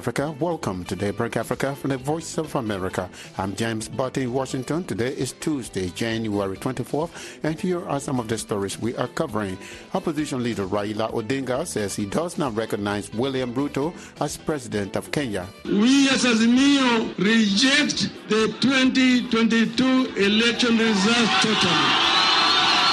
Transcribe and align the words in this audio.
Africa. 0.00 0.34
Welcome 0.40 0.82
to 0.84 0.96
Daybreak 0.96 1.36
Africa 1.36 1.76
from 1.76 1.90
the 1.90 1.98
Voice 1.98 2.38
of 2.38 2.54
America. 2.54 3.10
I'm 3.36 3.54
James 3.54 3.86
Butty 3.86 4.22
in 4.22 4.32
Washington. 4.32 4.82
Today 4.82 5.10
is 5.12 5.32
Tuesday, 5.32 5.90
January 5.90 6.56
24th, 6.56 7.10
and 7.42 7.60
here 7.60 7.86
are 7.86 8.00
some 8.00 8.18
of 8.18 8.26
the 8.26 8.38
stories 8.38 8.80
we 8.80 8.96
are 8.96 9.08
covering. 9.08 9.58
Opposition 9.92 10.42
leader 10.42 10.64
Raila 10.64 11.12
Odinga 11.12 11.66
says 11.66 11.94
he 11.94 12.06
does 12.06 12.38
not 12.38 12.56
recognize 12.56 13.12
William 13.12 13.52
Ruto 13.52 13.92
as 14.22 14.38
president 14.38 14.96
of 14.96 15.12
Kenya. 15.12 15.46
We 15.66 16.08
as 16.08 16.24
Azimio 16.24 17.14
reject 17.18 18.08
the 18.30 18.56
2022 18.58 20.14
election 20.16 20.78
results 20.78 21.42
totally 21.42 22.29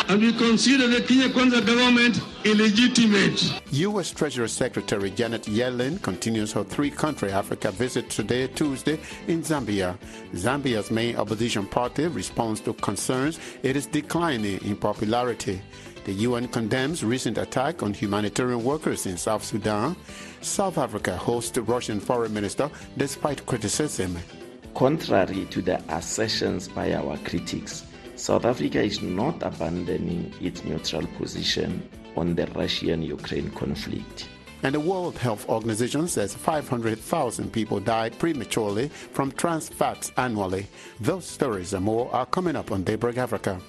and 0.10 0.22
we 0.22 0.34
consider 0.34 0.88
the 0.88 1.02
Kenya 1.02 1.30
Kwanza 1.30 1.66
government 1.66 2.22
illegitimate. 2.46 3.62
U.S. 3.72 4.12
Treasury 4.12 4.48
Secretary 4.48 5.12
Janet 5.12 5.44
Yellen 5.44 6.02
continues 6.02 6.54
her 6.54 6.64
three-country 6.64 7.32
Africa 7.32 7.72
visit 7.72 8.10
today, 8.10 8.48
Tuesday, 8.48 9.00
in 9.28 9.42
Zambia. 9.42 9.98
Zambia's 10.34 10.92
main 10.92 11.18
opposition 11.18 11.66
party 11.66 12.08
responds 12.08 12.62
to 12.62 12.74
concerns 12.74 13.40
it 13.64 13.76
is 13.76 13.86
declining 13.86 14.64
in 14.64 14.76
popularity. 14.78 15.62
The 16.06 16.14
UN 16.14 16.48
condemns 16.48 17.04
recent 17.04 17.38
attack 17.38 17.84
on 17.84 17.94
humanitarian 17.94 18.64
workers 18.64 19.06
in 19.06 19.18
South 19.18 19.44
Sudan. 19.44 19.96
South 20.40 20.78
Africa 20.78 21.18
hosts 21.18 21.58
Russian 21.58 22.00
foreign 22.00 22.34
minister 22.34 22.70
despite 22.96 23.46
criticism. 23.46 24.18
Contrary 24.74 25.46
to 25.50 25.62
the 25.62 25.82
assertions 25.90 26.70
by 26.70 26.94
our 26.94 27.18
critics, 27.26 27.84
South 28.18 28.46
Africa 28.46 28.82
is 28.82 29.02
not 29.04 29.44
abandoning 29.44 30.34
its 30.42 30.64
neutral 30.66 31.06
position 31.20 31.88
on 32.16 32.34
the 32.34 32.48
Russian 32.48 33.04
Ukraine 33.04 33.52
conflict. 33.52 34.28
And 34.64 34.74
the 34.74 34.80
World 34.80 35.20
Health 35.20 35.48
Organization 35.48 36.08
says 36.08 36.34
500,000 36.34 37.54
people 37.54 37.80
die 37.80 38.10
prematurely 38.10 38.88
from 38.88 39.32
trans 39.34 39.70
fats 39.70 40.12
annually. 40.18 40.66
Those 41.00 41.26
stories 41.28 41.74
and 41.74 41.86
more 41.86 42.12
are 42.12 42.26
coming 42.26 42.56
up 42.56 42.72
on 42.72 42.84
Daybreak 42.84 43.18
Africa. 43.18 43.62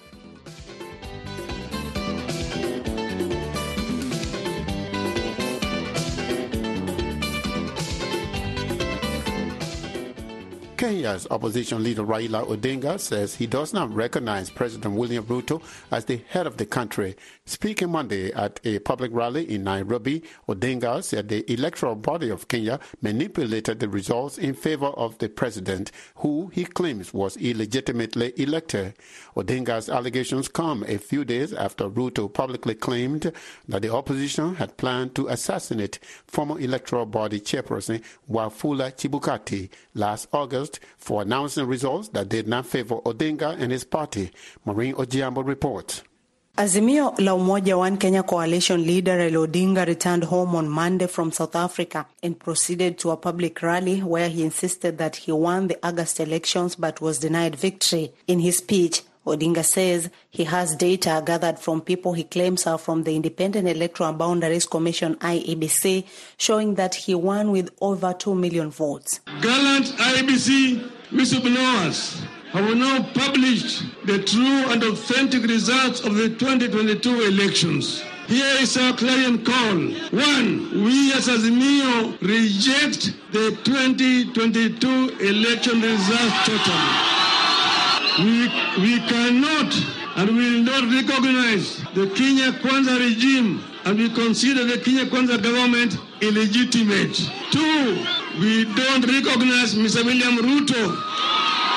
Kenya's 10.89 11.27
opposition 11.31 11.85
leader 11.85 12.03
Raila 12.03 12.47
Odinga 12.47 12.99
says 12.99 13.35
he 13.35 13.47
does 13.47 13.75
not 13.75 13.95
recognize 13.95 14.49
President 14.49 14.95
William 14.95 15.23
Ruto 15.25 15.61
as 15.91 16.07
the 16.07 16.23
head 16.31 16.47
of 16.47 16.57
the 16.57 16.65
country. 16.65 17.15
Speaking 17.45 17.91
Monday 17.91 18.33
at 18.33 18.59
a 18.65 18.79
public 18.79 19.11
rally 19.13 19.55
in 19.55 19.65
Nairobi, 19.65 20.23
Odinga 20.49 21.05
said 21.05 21.29
the 21.29 21.45
electoral 21.53 21.95
body 21.95 22.31
of 22.31 22.49
Kenya 22.49 22.81
manipulated 23.03 23.81
the 23.81 23.89
results 23.91 24.39
in 24.39 24.55
favor 24.55 24.87
of 24.87 25.19
the 25.19 25.29
president, 25.29 25.93
who 26.17 26.51
he 26.55 26.65
claims 26.65 27.13
was 27.13 27.37
illegitimately 27.37 28.33
elected. 28.39 28.95
Odinga's 29.37 29.91
allegations 29.91 30.49
come 30.49 30.85
a 30.89 30.97
few 30.97 31.23
days 31.23 31.53
after 31.53 31.91
Ruto 31.91 32.33
publicly 32.33 32.75
claimed 32.75 33.31
that 33.69 33.83
the 33.83 33.93
opposition 33.93 34.55
had 34.55 34.79
planned 34.79 35.15
to 35.17 35.29
assassinate 35.29 35.99
former 36.27 36.59
electoral 36.59 37.05
body 37.05 37.41
chairperson 37.41 38.03
Wafula 38.31 38.91
Chebukati 38.97 39.69
last 39.95 40.29
August 40.33 40.78
for 40.97 41.23
announcing 41.23 41.67
results 41.67 42.09
that 42.09 42.29
did 42.29 42.49
not 42.49 42.67
favor 42.67 42.97
Odinga 43.05 43.57
and 43.59 43.73
his 43.73 43.85
party. 43.85 44.31
Maureen 44.65 44.95
Ojiambo 44.95 45.47
reports. 45.47 46.03
Azimio 46.59 47.15
la 47.21 47.35
Umoja 47.37 47.79
One 47.79 47.97
Kenya 47.99 48.25
coalition 48.25 48.85
leader 48.85 49.17
Raila 49.17 49.47
Odinga 49.47 49.87
returned 49.87 50.25
home 50.25 50.57
on 50.57 50.69
Monday 50.69 51.07
from 51.07 51.31
South 51.31 51.55
Africa 51.55 52.05
and 52.21 52.37
proceeded 52.37 52.99
to 52.99 53.11
a 53.11 53.17
public 53.17 53.63
rally 53.63 54.03
where 54.03 54.29
he 54.29 54.43
insisted 54.43 54.99
that 54.99 55.15
he 55.15 55.31
won 55.31 55.69
the 55.69 55.79
August 55.85 56.19
elections 56.19 56.75
but 56.75 57.01
was 57.01 57.21
denied 57.21 57.55
victory. 57.55 58.13
In 58.27 58.41
his 58.41 58.59
speech, 58.59 59.03
Odinga 59.29 59.65
says 59.65 60.11
he 60.31 60.45
has 60.45 60.75
data 60.77 61.23
gathered 61.25 61.59
from 61.59 61.81
people 61.81 62.13
he 62.13 62.25
claims 62.25 62.67
are 62.67 62.79
from 62.79 63.05
the 63.05 63.15
Independent 63.15 63.69
Electoral 63.69 64.13
Boundaries 64.13 64.67
Commission 64.67 65.17
IEBC 65.17 66.07
showing 66.37 66.75
that 66.75 66.95
he 66.95 67.15
won 67.15 67.51
with 67.51 67.71
over 67.81 68.13
2 68.13 68.35
million 68.35 68.71
votes. 68.71 69.21
Gallant 69.41 69.87
IEBC 69.87 70.91
whistleblowers 71.11 72.21
have 72.53 72.77
now 72.77 73.03
published 73.13 73.85
the 74.07 74.23
true 74.23 74.71
and 74.71 74.83
authentic 74.83 75.43
results 75.43 76.01
of 76.01 76.15
the 76.15 76.29
2022 76.31 77.23
elections. 77.23 78.03
Here 78.27 78.57
is 78.61 78.77
our 78.77 78.95
clarion 78.95 79.45
call. 79.45 79.77
One, 80.11 80.85
we 80.85 81.13
as 81.13 81.29
Azimio 81.29 82.21
reject 82.21 83.15
the 83.33 83.57
2022 83.65 85.17
election 85.21 85.81
results 85.81 86.47
totally. 86.47 87.18
We, 88.19 88.49
we 88.83 88.99
cannot 89.07 89.71
and 90.17 90.37
will 90.37 90.63
not 90.63 90.83
recognize 90.93 91.79
the 91.95 92.11
Kenya 92.17 92.51
Kwanza 92.59 92.99
regime 92.99 93.63
and 93.85 93.97
we 93.97 94.11
consider 94.11 94.65
the 94.65 94.79
Kenya 94.79 95.07
Kwanza 95.07 95.41
government 95.41 95.97
illegitimate. 96.21 97.15
Two, 97.53 98.05
we 98.41 98.65
don't 98.75 99.07
recognize 99.07 99.75
Mr. 99.77 100.05
William 100.05 100.37
Ruto 100.39 100.83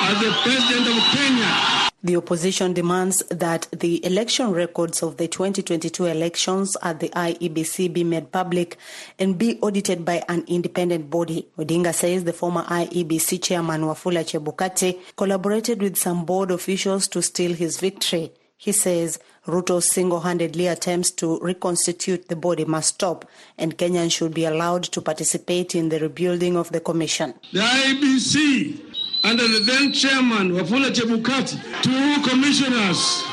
as 0.01 0.19
the 0.19 0.31
president 0.41 0.87
of 0.87 0.97
Kenya. 1.13 1.80
The 2.03 2.15
opposition 2.15 2.73
demands 2.73 3.21
that 3.29 3.67
the 3.71 4.03
election 4.03 4.51
records 4.51 5.03
of 5.03 5.17
the 5.17 5.27
2022 5.27 6.05
elections 6.05 6.75
at 6.81 6.99
the 6.99 7.09
IEBC 7.09 7.93
be 7.93 8.03
made 8.03 8.31
public 8.31 8.77
and 9.19 9.37
be 9.37 9.59
audited 9.61 10.03
by 10.03 10.23
an 10.27 10.43
independent 10.47 11.11
body. 11.11 11.47
Odinga 11.59 11.93
says 11.93 12.23
the 12.23 12.33
former 12.33 12.63
IEBC 12.63 13.43
chairman 13.43 13.81
Wafula 13.81 14.23
Chebukati 14.23 14.99
collaborated 15.15 15.83
with 15.83 15.95
some 15.95 16.25
board 16.25 16.49
officials 16.49 17.07
to 17.09 17.21
steal 17.21 17.53
his 17.53 17.79
victory. 17.79 18.31
He 18.57 18.71
says 18.71 19.19
Ruto's 19.47 19.89
single-handedly 19.89 20.67
attempts 20.67 21.11
to 21.11 21.39
reconstitute 21.39 22.29
the 22.29 22.35
body 22.35 22.65
must 22.65 22.95
stop 22.95 23.25
and 23.57 23.77
Kenyans 23.77 24.11
should 24.11 24.33
be 24.33 24.45
allowed 24.45 24.83
to 24.83 25.01
participate 25.01 25.75
in 25.75 25.89
the 25.89 25.99
rebuilding 25.99 26.57
of 26.57 26.71
the 26.71 26.79
commission. 26.79 27.33
The 27.53 27.59
IEBC 27.59 28.90
under 29.23 29.47
the 29.47 29.59
then 29.65 29.93
chairman 29.93 30.51
Wafula 30.51 30.89
Chebukati, 30.89 31.57
two 31.83 32.29
commissioners, 32.29 33.23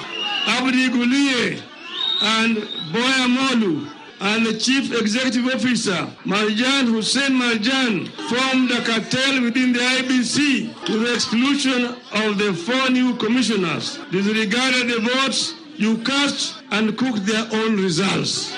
Abdi 0.47 0.89
Guliye 0.89 1.63
and 2.23 2.57
Boya 2.93 3.27
Molu, 3.29 3.91
and 4.21 4.45
the 4.45 4.59
chief 4.59 4.93
executive 4.93 5.47
officer, 5.47 6.09
Marjan 6.25 6.87
Hussein 6.87 7.33
Marjan, 7.33 8.09
formed 8.29 8.71
a 8.71 8.83
cartel 8.85 9.43
within 9.43 9.73
the 9.73 9.79
IBC 9.79 10.87
to 10.87 10.99
the 10.99 11.15
exclusion 11.15 11.97
of 12.13 12.39
the 12.39 12.53
four 12.53 12.91
new 12.91 13.15
commissioners, 13.17 13.99
disregarded 14.11 14.89
the 14.89 15.01
votes 15.01 15.55
you 15.77 15.99
cast 15.99 16.57
and 16.73 16.99
cooked 16.99 17.25
their 17.25 17.47
own 17.53 17.77
results. 17.77 18.53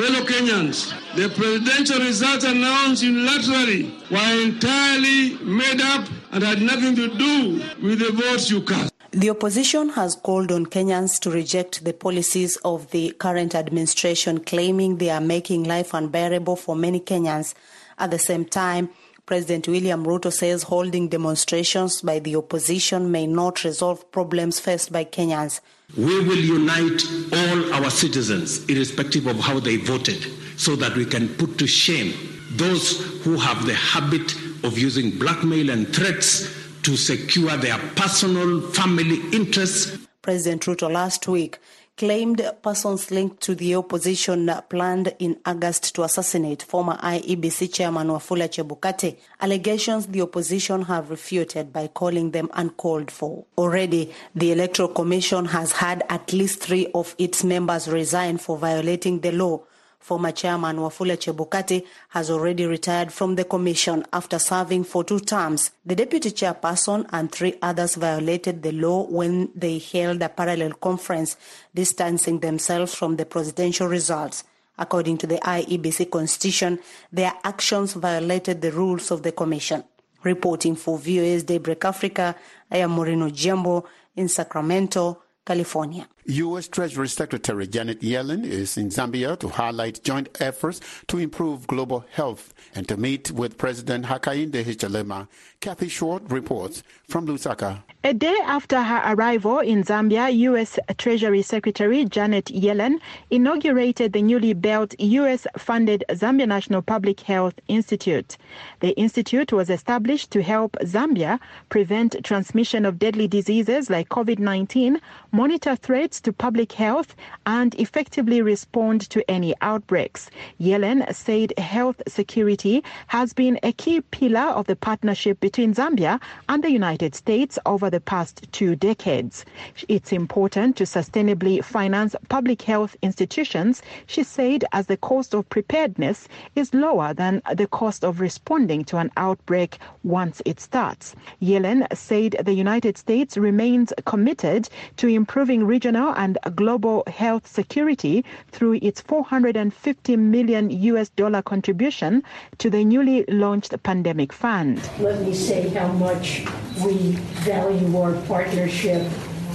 Fellow 0.00 0.24
Kenyans, 0.24 0.94
the 1.14 1.28
presidential 1.28 1.98
results 1.98 2.42
announced 2.44 3.04
unilaterally 3.04 3.92
were 4.10 4.42
entirely 4.46 5.36
made 5.44 5.82
up 5.82 6.08
and 6.32 6.42
had 6.42 6.62
nothing 6.62 6.96
to 6.96 7.08
do 7.18 7.62
with 7.82 7.98
the 7.98 8.10
votes 8.10 8.50
you 8.50 8.62
cast. 8.62 8.94
The 9.10 9.28
opposition 9.28 9.90
has 9.90 10.14
called 10.14 10.52
on 10.52 10.64
Kenyans 10.64 11.20
to 11.20 11.30
reject 11.30 11.84
the 11.84 11.92
policies 11.92 12.56
of 12.64 12.90
the 12.92 13.10
current 13.18 13.54
administration, 13.54 14.40
claiming 14.40 14.96
they 14.96 15.10
are 15.10 15.20
making 15.20 15.64
life 15.64 15.92
unbearable 15.92 16.56
for 16.56 16.74
many 16.74 17.00
Kenyans. 17.00 17.52
At 17.98 18.10
the 18.10 18.18
same 18.18 18.46
time, 18.46 18.88
President 19.26 19.68
William 19.68 20.04
Ruto 20.04 20.32
says 20.32 20.64
holding 20.64 21.08
demonstrations 21.08 22.02
by 22.02 22.18
the 22.18 22.36
opposition 22.36 23.10
may 23.10 23.26
not 23.26 23.64
resolve 23.64 24.10
problems 24.12 24.58
faced 24.58 24.92
by 24.92 25.04
Kenyans. 25.04 25.60
We 25.96 26.20
will 26.20 26.38
unite 26.38 27.02
all 27.32 27.74
our 27.74 27.90
citizens, 27.90 28.64
irrespective 28.66 29.26
of 29.26 29.38
how 29.38 29.60
they 29.60 29.76
voted, 29.76 30.26
so 30.56 30.76
that 30.76 30.96
we 30.96 31.04
can 31.04 31.28
put 31.36 31.58
to 31.58 31.66
shame 31.66 32.14
those 32.52 33.00
who 33.22 33.36
have 33.36 33.66
the 33.66 33.74
habit 33.74 34.34
of 34.64 34.78
using 34.78 35.18
blackmail 35.18 35.70
and 35.70 35.94
threats 35.94 36.48
to 36.82 36.96
secure 36.96 37.56
their 37.56 37.78
personal 37.96 38.60
family 38.72 39.20
interests. 39.32 39.98
President 40.22 40.62
Ruto 40.62 40.90
last 40.90 41.28
week 41.28 41.58
claimed 42.00 42.42
persons 42.62 43.10
linked 43.10 43.42
to 43.42 43.54
the 43.54 43.74
opposition 43.74 44.50
planned 44.70 45.14
in 45.18 45.38
August 45.44 45.94
to 45.94 46.02
assassinate 46.02 46.62
former 46.62 46.96
IEBC 46.96 47.74
chairman 47.74 48.08
Wafula 48.08 48.48
Chebukati. 48.48 49.18
Allegations 49.38 50.06
the 50.06 50.22
opposition 50.22 50.80
have 50.84 51.10
refuted 51.10 51.74
by 51.74 51.88
calling 51.88 52.30
them 52.30 52.48
uncalled 52.54 53.10
for. 53.10 53.44
Already, 53.58 54.10
the 54.34 54.50
Electoral 54.50 54.88
Commission 54.88 55.44
has 55.44 55.72
had 55.72 56.02
at 56.08 56.32
least 56.32 56.60
three 56.60 56.86
of 56.94 57.14
its 57.18 57.44
members 57.44 57.86
resign 57.86 58.38
for 58.38 58.56
violating 58.56 59.20
the 59.20 59.32
law. 59.32 59.60
Former 60.00 60.32
chairman 60.32 60.78
Wafula 60.78 61.16
Chebukati 61.16 61.84
has 62.08 62.30
already 62.30 62.64
retired 62.64 63.12
from 63.12 63.34
the 63.36 63.44
commission 63.44 64.04
after 64.12 64.38
serving 64.38 64.84
for 64.84 65.04
two 65.04 65.20
terms. 65.20 65.70
The 65.84 65.94
deputy 65.94 66.30
chairperson 66.30 67.06
and 67.12 67.30
three 67.30 67.54
others 67.60 67.96
violated 67.96 68.62
the 68.62 68.72
law 68.72 69.04
when 69.04 69.50
they 69.54 69.78
held 69.78 70.22
a 70.22 70.30
parallel 70.30 70.72
conference, 70.72 71.36
distancing 71.74 72.40
themselves 72.40 72.94
from 72.94 73.16
the 73.16 73.26
presidential 73.26 73.86
results. 73.88 74.42
According 74.78 75.18
to 75.18 75.26
the 75.26 75.36
IEBC 75.36 76.10
constitution, 76.10 76.78
their 77.12 77.34
actions 77.44 77.92
violated 77.92 78.62
the 78.62 78.72
rules 78.72 79.10
of 79.10 79.22
the 79.22 79.32
commission. 79.32 79.84
Reporting 80.24 80.76
for 80.76 80.98
VOA's 80.98 81.42
Daybreak 81.44 81.84
Africa, 81.84 82.34
I 82.70 82.78
am 82.78 82.92
Maureen 82.92 83.20
Ojiambo 83.20 83.84
in 84.16 84.28
Sacramento, 84.28 85.22
California. 85.44 86.08
U.S. 86.30 86.68
Treasury 86.68 87.08
Secretary 87.08 87.66
Janet 87.66 88.02
Yellen 88.02 88.44
is 88.44 88.76
in 88.78 88.90
Zambia 88.90 89.36
to 89.40 89.48
highlight 89.48 90.04
joint 90.04 90.28
efforts 90.40 90.80
to 91.08 91.18
improve 91.18 91.66
global 91.66 92.04
health 92.12 92.54
and 92.72 92.86
to 92.86 92.96
meet 92.96 93.32
with 93.32 93.58
President 93.58 94.06
Hakainde 94.06 94.62
Hichilema. 94.64 95.26
Kathy 95.60 95.88
Short 95.88 96.22
reports 96.30 96.84
from 97.08 97.26
Lusaka. 97.26 97.82
A 98.02 98.14
day 98.14 98.36
after 98.44 98.80
her 98.80 99.02
arrival 99.12 99.58
in 99.58 99.82
Zambia, 99.82 100.32
U.S. 100.34 100.78
Treasury 100.96 101.42
Secretary 101.42 102.04
Janet 102.04 102.46
Yellen 102.46 102.98
inaugurated 103.28 104.12
the 104.12 104.22
newly 104.22 104.54
built 104.54 104.94
U.S.-funded 104.98 106.04
Zambia 106.12 106.46
National 106.46 106.80
Public 106.80 107.20
Health 107.20 107.60
Institute. 107.68 108.38
The 108.78 108.90
institute 108.90 109.52
was 109.52 109.68
established 109.68 110.30
to 110.30 110.42
help 110.42 110.76
Zambia 110.82 111.40
prevent 111.68 112.24
transmission 112.24 112.86
of 112.86 112.98
deadly 112.98 113.28
diseases 113.28 113.90
like 113.90 114.08
COVID-19, 114.08 114.98
monitor 115.32 115.76
threats 115.76 116.19
to 116.20 116.32
public 116.32 116.72
health, 116.72 117.14
and 117.46 117.74
effectively 117.74 118.42
respond 118.42 119.08
to 119.10 119.28
any 119.30 119.54
outbreaks. 119.60 120.30
Yellen 120.60 121.14
said 121.14 121.52
health 121.58 122.00
security 122.08 122.82
has 123.08 123.32
been 123.32 123.58
a 123.62 123.72
key 123.72 124.00
pillar 124.00 124.48
of 124.58 124.66
the 124.66 124.76
partnership 124.76 125.40
between 125.40 125.74
Zambia 125.74 126.20
and 126.48 126.64
the 126.64 126.70
United 126.70 127.14
States 127.14 127.58
over 127.66 127.90
the 127.90 128.00
past 128.00 128.46
two 128.52 128.74
decades. 128.76 129.44
It's 129.88 130.12
important 130.12 130.76
to 130.76 130.84
sustainably 130.84 131.62
finance 131.64 132.16
public 132.28 132.62
health 132.62 132.96
institutions, 133.02 133.82
she 134.06 134.22
said, 134.22 134.64
as 134.72 134.86
the 134.86 134.96
cost 134.96 135.34
of 135.34 135.48
preparedness 135.48 136.28
is 136.54 136.74
lower 136.74 137.12
than 137.14 137.42
the 137.54 137.66
cost 137.66 138.04
of 138.04 138.20
responding 138.20 138.84
to 138.84 138.96
an 138.96 139.10
outbreak 139.16 139.78
once 140.02 140.40
it 140.44 140.60
starts. 140.60 141.14
Yellen 141.42 141.86
said 141.94 142.36
the 142.44 142.54
United 142.54 142.96
States 142.96 143.36
remains 143.36 143.92
committed 144.06 144.68
to 144.96 145.08
improving 145.08 145.64
regional 145.64 145.99
and 146.08 146.38
global 146.54 147.04
health 147.06 147.46
security 147.46 148.24
through 148.50 148.78
its 148.82 149.00
450 149.00 150.16
million 150.16 150.70
US 150.70 151.08
dollar 151.10 151.42
contribution 151.42 152.22
to 152.58 152.70
the 152.70 152.84
newly 152.84 153.24
launched 153.28 153.74
pandemic 153.82 154.32
fund. 154.32 154.80
Let 154.98 155.20
me 155.22 155.34
say 155.34 155.68
how 155.68 155.88
much 155.92 156.44
we 156.84 157.12
value 157.44 157.96
our 157.96 158.14
partnership, 158.22 159.06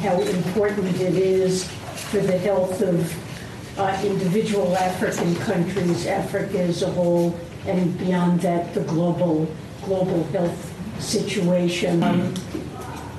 how 0.02 0.20
important 0.22 0.96
it 1.02 1.16
is 1.16 1.68
for 2.10 2.20
the 2.20 2.38
health 2.38 2.82
of 2.82 3.78
uh, 3.78 4.02
individual 4.06 4.76
African 4.78 5.36
countries, 5.38 6.08
Africa 6.08 6.60
as 6.60 6.82
a 6.82 6.92
whole, 6.92 7.38
and 7.66 7.98
beyond 7.98 8.42
that, 8.42 8.74
the 8.74 8.82
global 8.82 9.48
global 9.84 10.24
health 10.26 10.74
situation. 11.00 12.02
Um, 12.04 12.34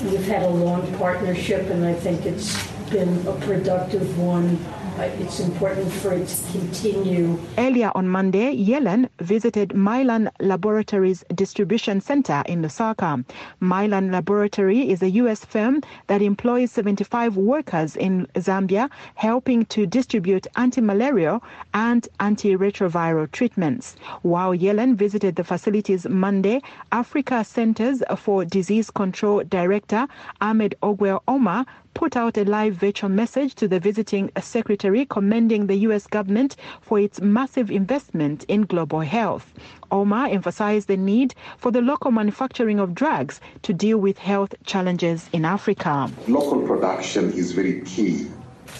we've 0.02 0.26
had 0.26 0.42
a 0.42 0.48
long 0.48 0.92
partnership, 0.94 1.62
and 1.70 1.84
I 1.84 1.94
think 1.94 2.26
it's 2.26 2.56
been 2.90 3.26
a 3.26 3.32
productive 3.40 4.18
one. 4.18 4.58
It's 4.98 5.40
important 5.40 5.92
for 5.92 6.14
it 6.14 6.26
to 6.26 6.52
continue. 6.58 7.38
Earlier 7.58 7.92
on 7.94 8.08
Monday, 8.08 8.56
Yellen 8.56 9.10
visited 9.20 9.70
Mylan 9.70 10.30
Laboratories 10.40 11.22
Distribution 11.34 12.00
Center 12.00 12.42
in 12.46 12.62
Lusaka. 12.62 13.22
Mylan 13.60 14.10
Laboratory 14.10 14.88
is 14.90 15.02
a 15.02 15.10
U.S. 15.10 15.44
firm 15.44 15.82
that 16.06 16.22
employs 16.22 16.72
75 16.72 17.36
workers 17.36 17.94
in 17.96 18.26
Zambia, 18.36 18.88
helping 19.16 19.66
to 19.66 19.84
distribute 19.84 20.46
anti-malarial 20.56 21.42
and 21.74 22.08
antiretroviral 22.20 23.30
treatments. 23.32 23.96
While 24.22 24.54
Yellen 24.56 24.94
visited 24.94 25.36
the 25.36 25.44
facilities 25.44 26.06
Monday, 26.08 26.62
Africa 26.92 27.44
Centers 27.44 28.02
for 28.16 28.46
Disease 28.46 28.90
Control 28.90 29.44
Director 29.44 30.06
Ahmed 30.40 30.74
Ogwell 30.82 31.20
Ouma 31.28 31.66
put 31.96 32.14
out 32.14 32.36
a 32.36 32.44
live 32.44 32.74
virtual 32.74 33.08
message 33.08 33.54
to 33.54 33.66
the 33.66 33.80
visiting 33.80 34.30
secretary 34.38 35.06
commending 35.06 35.66
the 35.66 35.76
U.S. 35.88 36.06
government 36.06 36.54
for 36.82 37.00
its 37.00 37.22
massive 37.22 37.70
investment 37.70 38.44
in 38.48 38.66
global 38.66 39.00
health. 39.00 39.54
Ouma 39.90 40.30
emphasized 40.30 40.88
the 40.88 40.98
need 40.98 41.34
for 41.56 41.70
the 41.70 41.80
local 41.80 42.10
manufacturing 42.10 42.78
of 42.78 42.94
drugs 42.94 43.40
to 43.62 43.72
deal 43.72 43.96
with 43.96 44.18
health 44.18 44.54
challenges 44.66 45.30
in 45.32 45.46
Africa. 45.46 46.10
Local 46.28 46.60
production 46.66 47.32
is 47.32 47.52
very 47.52 47.80
key 47.80 48.30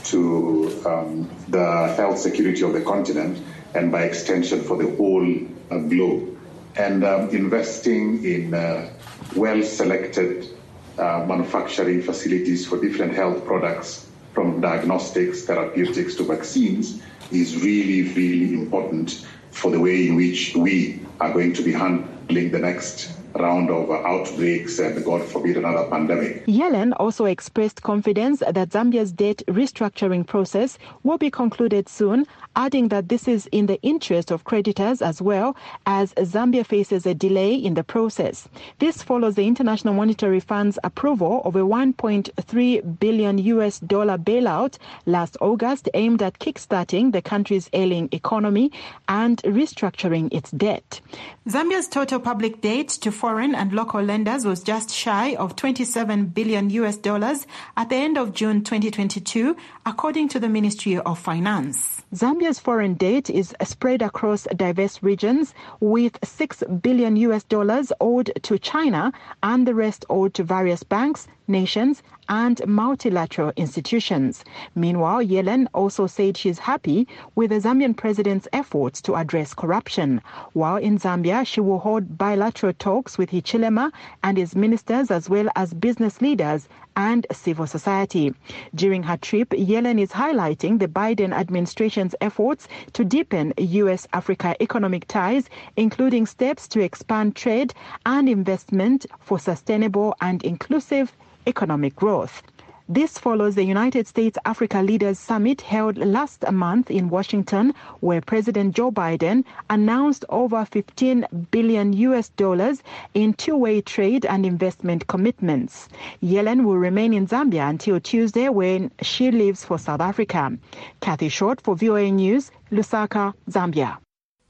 to 0.04 0.82
um, 0.84 1.30
the 1.48 1.94
health 1.96 2.19
security 2.19 2.60
of 2.60 2.74
the 2.74 2.82
continent 2.82 3.42
and 3.74 3.90
by 3.90 4.02
extension 4.02 4.60
for 4.60 4.76
the 4.76 4.94
whole 4.96 5.26
uh, 5.70 5.78
globe. 5.78 6.38
And 6.76 7.02
um, 7.02 7.30
investing 7.30 8.22
in 8.22 8.52
uh, 8.52 8.92
well 9.34 9.62
selected 9.62 10.56
uh, 10.98 11.25
manufacturing 11.26 12.02
facilities 12.02 12.66
for 12.66 12.81
different 12.81 13.14
health 13.14 13.44
products, 13.44 14.08
from 14.32 14.60
diagnostics, 14.60 15.44
therapeutics 15.44 16.14
to 16.14 16.25
vaccines, 16.25 17.02
is 17.31 17.62
really, 17.62 18.12
really 18.14 18.54
important 18.54 19.26
for 19.50 19.70
the 19.70 19.81
way 19.81 20.08
in 20.08 20.14
which 20.14 20.54
we 20.54 21.00
are 21.20 21.32
going 21.32 21.52
to 21.52 21.62
be 21.62 21.72
handling 21.72 22.50
the 22.50 22.58
next 22.58 23.10
round 23.38 23.70
of 23.70 23.90
outbreaks 23.90 24.78
and, 24.78 25.04
God 25.04 25.22
forbid, 25.22 25.56
another 25.56 25.88
pandemic. 25.88 26.46
Yellen 26.46 26.92
also 26.98 27.24
expressed 27.24 27.82
confidence 27.82 28.40
that 28.40 28.70
Zambia's 28.70 29.12
debt 29.12 29.42
restructuring 29.48 30.26
process 30.26 30.78
will 31.02 31.18
be 31.18 31.30
concluded 31.30 31.88
soon, 31.88 32.26
adding 32.54 32.88
that 32.88 33.08
this 33.08 33.28
is 33.28 33.46
in 33.52 33.66
the 33.66 33.80
interest 33.82 34.30
of 34.30 34.44
creditors 34.44 35.02
as 35.02 35.20
well 35.20 35.56
as 35.86 36.12
Zambia 36.14 36.64
faces 36.64 37.06
a 37.06 37.14
delay 37.14 37.54
in 37.54 37.74
the 37.74 37.84
process. 37.84 38.48
This 38.78 39.02
follows 39.02 39.34
the 39.34 39.46
International 39.46 39.94
Monetary 39.94 40.40
Fund's 40.40 40.78
approval 40.84 41.42
of 41.44 41.56
a 41.56 41.60
1.3 41.60 42.98
billion 42.98 43.38
US 43.38 43.78
dollar 43.80 44.18
bailout 44.18 44.78
last 45.04 45.36
August 45.40 45.88
aimed 45.94 46.22
at 46.22 46.38
kickstarting 46.38 47.12
the 47.12 47.22
country's 47.22 47.68
ailing 47.72 48.08
economy 48.12 48.72
and 49.08 49.42
restructuring 49.42 50.32
its 50.32 50.50
debt. 50.52 51.00
Zambia's 51.48 51.88
total 51.88 52.18
public 52.20 52.60
debt 52.60 52.88
to 52.88 53.12
foreign 53.26 53.56
and 53.56 53.73
local 53.73 54.00
lenders 54.00 54.44
was 54.44 54.62
just 54.62 54.88
shy 54.88 55.34
of 55.34 55.56
27 55.56 56.26
billion 56.26 56.70
US 56.70 56.96
dollars 56.96 57.44
at 57.77 57.89
the 57.89 57.96
end 57.96 58.17
of 58.17 58.32
June 58.32 58.62
2022, 58.62 59.56
according 59.86 60.28
to 60.28 60.40
the 60.40 60.48
Ministry 60.48 60.98
of 60.98 61.16
Finance. 61.16 62.02
Zambia's 62.12 62.58
foreign 62.58 62.94
debt 62.94 63.31
is 63.31 63.55
spread 63.62 64.02
across 64.02 64.48
diverse 64.56 65.00
regions 65.00 65.55
with 65.78 66.19
6 66.24 66.64
billion 66.82 67.14
US 67.16 67.44
dollars 67.44 67.93
owed 68.00 68.32
to 68.43 68.58
China 68.58 69.12
and 69.44 69.64
the 69.64 69.74
rest 69.74 70.05
owed 70.10 70.34
to 70.34 70.43
various 70.43 70.82
banks, 70.82 71.28
nations 71.46 72.02
and 72.28 72.66
multilateral 72.66 73.52
institutions. 73.56 74.44
Meanwhile, 74.74 75.24
Yellen 75.24 75.69
also 75.72 76.08
said 76.08 76.36
she's 76.36 76.58
happy 76.58 77.06
with 77.36 77.50
the 77.50 77.60
Zambian 77.60 77.96
president's 77.96 78.48
efforts 78.52 79.00
to 79.02 79.14
address 79.14 79.55
corruption. 79.55 80.20
While 80.52 80.78
in 80.78 80.98
Zambia, 80.98 81.46
she 81.46 81.60
will 81.60 81.78
hold 81.78 82.19
bilateral 82.19 82.72
talks 82.72 83.19
with 83.19 83.31
Hichilema 83.31 83.93
and 84.24 84.36
his 84.36 84.56
ministers 84.56 85.12
as 85.12 85.31
well 85.31 85.48
as 85.55 85.74
business 85.74 86.20
leaders 86.20 86.69
and 86.96 87.26
civil 87.31 87.67
society. 87.67 88.34
During 88.74 89.05
her 89.05 89.17
trip, 89.19 89.50
Yellen 89.50 90.00
is 90.00 90.10
highlighting 90.10 90.79
the 90.79 90.88
Biden 90.88 91.32
administration's 91.32 92.15
efforts 92.20 92.67
to 92.94 93.05
deepen 93.05 93.53
U.S. 93.58 94.08
Africa 94.12 94.56
economic 94.60 95.06
ties, 95.06 95.48
including 95.76 96.26
steps 96.26 96.67
to 96.69 96.81
expand 96.81 97.36
trade 97.36 97.74
and 98.05 98.29
investment 98.29 99.06
for 99.20 99.38
sustainable 99.38 100.15
and 100.20 100.43
inclusive 100.43 101.12
economic 101.46 101.94
growth. 101.94 102.43
This 102.88 103.19
follows 103.19 103.56
the 103.56 103.64
United 103.64 104.06
States 104.06 104.38
Africa 104.44 104.81
Leaders 104.81 105.19
Summit 105.19 105.60
held 105.60 105.98
last 105.98 106.48
month 106.52 106.88
in 106.88 107.08
Washington, 107.08 107.74
where 107.98 108.20
President 108.20 108.76
Joe 108.76 108.93
Biden 108.93 109.44
announced 109.69 110.24
over 110.28 110.64
15 110.64 111.26
billion 111.50 111.93
US 111.94 112.28
dollars 112.28 112.84
in 113.12 113.34
two-way 113.34 113.81
trade 113.81 114.24
and 114.24 114.46
investment 114.46 115.08
commitments. 115.08 115.88
Yellen 116.22 116.64
will 116.64 116.78
remain 116.78 117.12
in 117.12 117.26
Zambia 117.26 117.69
until 117.69 117.98
Tuesday 117.98 118.48
when 118.50 118.93
she 119.02 119.32
leaves 119.32 119.64
for 119.64 119.78
South 119.78 120.00
Africa. 120.00 120.56
Kathy 121.00 121.28
Short 121.28 121.60
for 121.60 121.74
VOA 121.74 122.12
News, 122.12 122.52
Lusaka, 122.70 123.34
Zambia. 123.50 123.98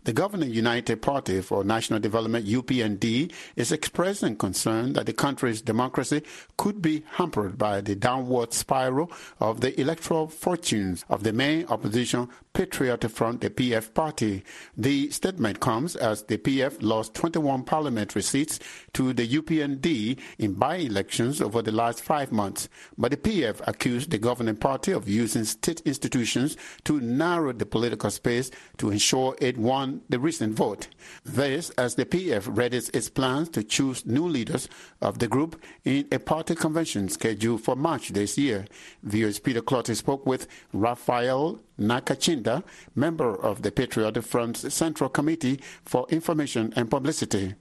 The 0.06 0.12
governing 0.12 0.52
United 0.52 1.02
Party 1.02 1.40
for 1.40 1.64
National 1.64 1.98
Development, 1.98 2.46
UPND, 2.46 3.32
is 3.56 3.72
expressing 3.72 4.36
concern 4.36 4.92
that 4.92 5.06
the 5.06 5.12
country's 5.12 5.60
democracy 5.60 6.22
could 6.56 6.80
be 6.80 7.02
hampered 7.14 7.58
by 7.58 7.80
the 7.80 7.96
downward 7.96 8.52
spiral 8.52 9.10
of 9.40 9.62
the 9.62 9.78
electoral 9.80 10.28
fortunes 10.28 11.04
of 11.08 11.24
the 11.24 11.32
main 11.32 11.66
opposition 11.66 12.28
Patriotic 12.56 13.10
Front, 13.10 13.42
the 13.42 13.50
PF 13.50 13.92
party. 13.92 14.42
The 14.78 15.10
statement 15.10 15.60
comes 15.60 15.94
as 15.94 16.22
the 16.22 16.38
PF 16.38 16.78
lost 16.80 17.12
21 17.12 17.64
parliamentary 17.64 18.22
seats 18.22 18.58
to 18.94 19.12
the 19.12 19.28
UPND 19.28 20.18
in 20.38 20.54
by-elections 20.54 21.42
over 21.42 21.60
the 21.60 21.70
last 21.70 22.00
five 22.00 22.32
months. 22.32 22.70
But 22.96 23.10
the 23.10 23.18
PF 23.18 23.60
accused 23.66 24.10
the 24.10 24.16
governing 24.16 24.56
party 24.56 24.92
of 24.92 25.06
using 25.06 25.44
state 25.44 25.82
institutions 25.82 26.56
to 26.84 26.98
narrow 26.98 27.52
the 27.52 27.66
political 27.66 28.10
space 28.10 28.50
to 28.78 28.90
ensure 28.90 29.36
it 29.38 29.58
won 29.58 30.00
the 30.08 30.18
recent 30.18 30.54
vote. 30.54 30.88
This 31.26 31.68
as 31.76 31.96
the 31.96 32.06
PF 32.06 32.44
readies 32.54 32.88
its 32.96 33.10
plans 33.10 33.50
to 33.50 33.64
choose 33.64 34.06
new 34.06 34.26
leaders 34.26 34.66
of 35.02 35.18
the 35.18 35.28
group 35.28 35.62
in 35.84 36.08
a 36.10 36.18
party 36.18 36.54
convention 36.54 37.10
scheduled 37.10 37.60
for 37.60 37.76
March 37.76 38.14
this 38.14 38.38
year. 38.38 38.64
VOA's 39.02 39.40
Peter 39.40 39.60
Clottey 39.60 39.94
spoke 39.94 40.24
with 40.24 40.48
Raphael 40.72 41.60
Nakachinda, 41.78 42.62
member 42.94 43.34
of 43.34 43.62
the 43.62 43.70
Patriotic 43.70 44.24
Front's 44.24 44.72
Central 44.72 45.10
Committee 45.10 45.60
for 45.84 46.06
Information 46.08 46.72
and 46.76 46.90
Publicity. 46.90 47.54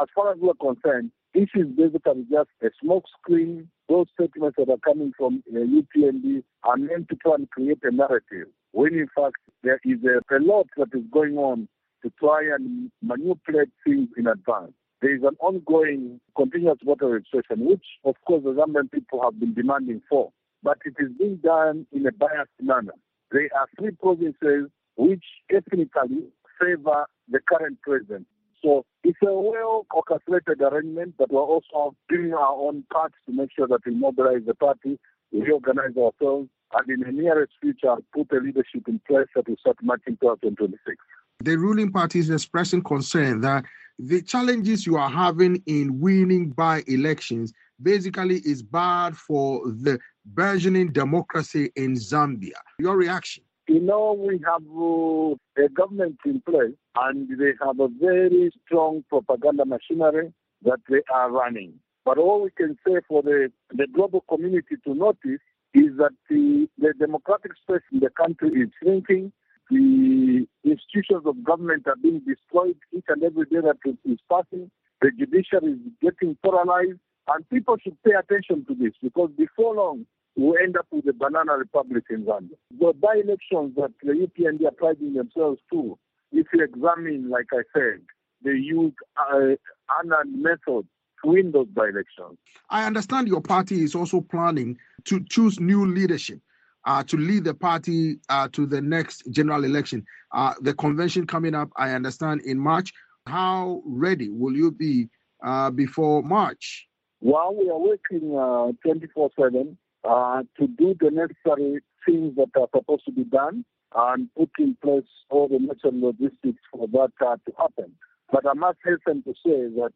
As 0.00 0.08
far 0.14 0.32
as 0.32 0.38
we're 0.40 0.54
concerned, 0.54 1.10
this 1.34 1.48
is 1.54 1.66
basically 1.76 2.26
just 2.30 2.50
a 2.62 2.70
smokescreen. 2.84 3.66
Those 3.88 4.06
statements 4.14 4.56
that 4.58 4.70
are 4.70 4.78
coming 4.78 5.12
from 5.16 5.42
uh, 5.52 5.58
UPND 5.58 6.42
are 6.64 6.76
meant 6.76 7.08
to 7.08 7.16
try 7.16 7.34
and 7.34 7.50
create 7.50 7.78
a 7.82 7.90
narrative, 7.90 8.48
when 8.72 8.94
in 8.94 9.08
fact 9.14 9.36
there 9.62 9.80
is 9.84 9.98
a, 10.04 10.36
a 10.36 10.38
lot 10.40 10.66
that 10.76 10.88
is 10.92 11.04
going 11.12 11.36
on 11.36 11.68
to 12.02 12.12
try 12.18 12.42
and 12.54 12.90
manipulate 13.02 13.68
things 13.84 14.08
in 14.16 14.26
advance. 14.26 14.72
There 15.02 15.14
is 15.14 15.22
an 15.22 15.36
ongoing 15.40 16.20
continuous 16.36 16.78
water 16.84 17.08
registration, 17.08 17.66
which, 17.66 17.84
of 18.04 18.16
course, 18.26 18.42
the 18.44 18.50
Zambian 18.50 18.90
people 18.90 19.22
have 19.22 19.38
been 19.38 19.54
demanding 19.54 20.02
for, 20.08 20.30
but 20.62 20.78
it 20.84 20.94
is 20.98 21.10
being 21.18 21.36
done 21.36 21.86
in 21.92 22.06
a 22.06 22.12
biased 22.12 22.50
manner. 22.60 22.92
There 23.32 23.48
are 23.56 23.66
three 23.78 23.92
provinces 23.92 24.70
which 24.96 25.24
ethnically 25.50 26.26
favor 26.60 27.06
the 27.28 27.40
current 27.48 27.78
president. 27.82 28.26
So 28.62 28.84
it's 29.04 29.18
a 29.22 29.32
well 29.32 29.86
orchestrated 29.94 30.60
arrangement, 30.60 31.14
but 31.18 31.32
we're 31.32 31.40
also 31.40 31.96
doing 32.08 32.34
our 32.34 32.52
own 32.52 32.84
part 32.92 33.12
to 33.26 33.32
make 33.32 33.50
sure 33.56 33.66
that 33.68 33.80
we 33.86 33.94
mobilize 33.94 34.42
the 34.46 34.54
party, 34.54 34.98
we 35.32 35.42
reorganize 35.42 35.96
ourselves, 35.96 36.48
and 36.72 36.90
in 36.90 37.00
the 37.00 37.12
nearest 37.12 37.52
future, 37.60 37.96
put 38.14 38.30
a 38.32 38.40
leadership 38.40 38.86
in 38.86 39.00
place 39.08 39.26
that 39.34 39.48
will 39.48 39.56
start 39.56 39.78
marching 39.82 40.16
2026. 40.20 40.96
The 41.42 41.56
ruling 41.56 41.90
party 41.90 42.18
is 42.18 42.28
expressing 42.28 42.82
concern 42.82 43.40
that 43.40 43.64
the 43.98 44.20
challenges 44.22 44.86
you 44.86 44.96
are 44.96 45.10
having 45.10 45.62
in 45.66 46.00
winning 46.00 46.50
by 46.50 46.82
elections 46.86 47.52
basically 47.82 48.36
is 48.44 48.62
bad 48.62 49.16
for 49.16 49.66
the 49.66 49.98
burgeoning 50.24 50.92
democracy 50.92 51.70
in 51.76 51.94
Zambia. 51.94 52.60
Your 52.78 52.96
reaction? 52.96 53.44
You 53.68 53.80
know, 53.80 54.14
we 54.18 54.40
have 54.44 54.62
uh, 54.66 55.64
a 55.64 55.68
government 55.68 56.18
in 56.26 56.40
place 56.40 56.74
and 56.96 57.28
they 57.38 57.52
have 57.64 57.78
a 57.78 57.88
very 57.88 58.50
strong 58.66 59.04
propaganda 59.08 59.64
machinery 59.64 60.32
that 60.62 60.80
they 60.88 61.02
are 61.12 61.30
running. 61.30 61.74
But 62.04 62.18
all 62.18 62.42
we 62.42 62.50
can 62.50 62.76
say 62.86 62.96
for 63.06 63.22
the, 63.22 63.52
the 63.70 63.86
global 63.94 64.24
community 64.28 64.76
to 64.84 64.94
notice 64.94 65.40
is 65.74 65.96
that 65.98 66.10
the, 66.28 66.68
the 66.78 66.94
democratic 66.98 67.52
space 67.62 67.82
in 67.92 68.00
the 68.00 68.10
country 68.10 68.50
is 68.60 68.70
shrinking. 68.82 69.32
The 69.70 70.46
institutions 70.64 71.22
of 71.24 71.44
government 71.44 71.86
are 71.86 71.96
being 72.02 72.22
destroyed 72.26 72.76
each 72.92 73.04
and 73.08 73.22
every 73.22 73.44
day 73.44 73.60
that 73.62 73.76
is 74.04 74.18
passing. 74.28 74.70
The 75.00 75.12
judiciary 75.16 75.74
is 75.74 75.78
getting 76.02 76.36
paralyzed. 76.44 76.98
And 77.32 77.48
people 77.48 77.76
should 77.82 77.96
pay 78.02 78.12
attention 78.18 78.64
to 78.66 78.74
this 78.74 78.92
because 79.00 79.30
before 79.38 79.76
long, 79.76 80.04
we'll 80.36 80.56
end 80.60 80.76
up 80.76 80.86
with 80.90 81.06
a 81.06 81.12
banana 81.12 81.52
republic 81.56 82.04
in 82.10 82.24
Zambia. 82.24 82.56
The 82.78 82.92
by-elections 83.00 83.76
that 83.76 83.92
the 84.02 84.12
UPND 84.12 84.66
are 84.66 84.72
priding 84.72 85.14
themselves 85.14 85.60
to, 85.72 85.96
if 86.32 86.46
you 86.52 86.64
examine, 86.64 87.30
like 87.30 87.46
I 87.52 87.62
said, 87.72 88.00
they 88.42 88.52
use 88.52 88.92
uh, 89.16 89.54
unearned 90.02 90.42
methods 90.42 90.88
to 91.22 91.30
win 91.30 91.52
those 91.52 91.68
by-elections. 91.68 92.36
I 92.68 92.84
understand 92.84 93.28
your 93.28 93.42
party 93.42 93.84
is 93.84 93.94
also 93.94 94.22
planning 94.22 94.76
to 95.04 95.24
choose 95.28 95.60
new 95.60 95.86
leadership. 95.86 96.40
Uh, 96.86 97.02
to 97.04 97.18
lead 97.18 97.44
the 97.44 97.52
party 97.52 98.18
uh, 98.30 98.48
to 98.50 98.64
the 98.64 98.80
next 98.80 99.30
general 99.30 99.64
election. 99.64 100.02
Uh, 100.32 100.54
the 100.62 100.72
convention 100.72 101.26
coming 101.26 101.54
up, 101.54 101.68
I 101.76 101.90
understand, 101.90 102.40
in 102.40 102.58
March. 102.58 102.94
How 103.26 103.82
ready 103.84 104.30
will 104.30 104.56
you 104.56 104.72
be 104.72 105.10
uh, 105.44 105.68
before 105.70 106.22
March? 106.22 106.88
Well, 107.20 107.54
we 107.54 107.68
are 107.68 107.78
working 107.78 108.36
uh, 108.36 108.72
24 108.82 109.30
7 109.38 109.76
uh, 110.08 110.42
to 110.58 110.66
do 110.66 110.94
the 110.98 111.10
necessary 111.10 111.82
things 112.06 112.34
that 112.36 112.48
are 112.58 112.68
supposed 112.74 113.04
to 113.04 113.12
be 113.12 113.24
done 113.24 113.64
and 113.94 114.28
put 114.36 114.50
in 114.58 114.76
place 114.82 115.04
all 115.28 115.48
the 115.48 115.58
necessary 115.58 116.00
logistics 116.00 116.62
for 116.72 116.86
that 116.88 117.10
uh, 117.20 117.36
to 117.36 117.52
happen. 117.58 117.92
But 118.32 118.46
I 118.48 118.54
must 118.54 118.78
hasten 118.84 119.22
to 119.24 119.34
say 119.44 119.68
that 119.76 119.92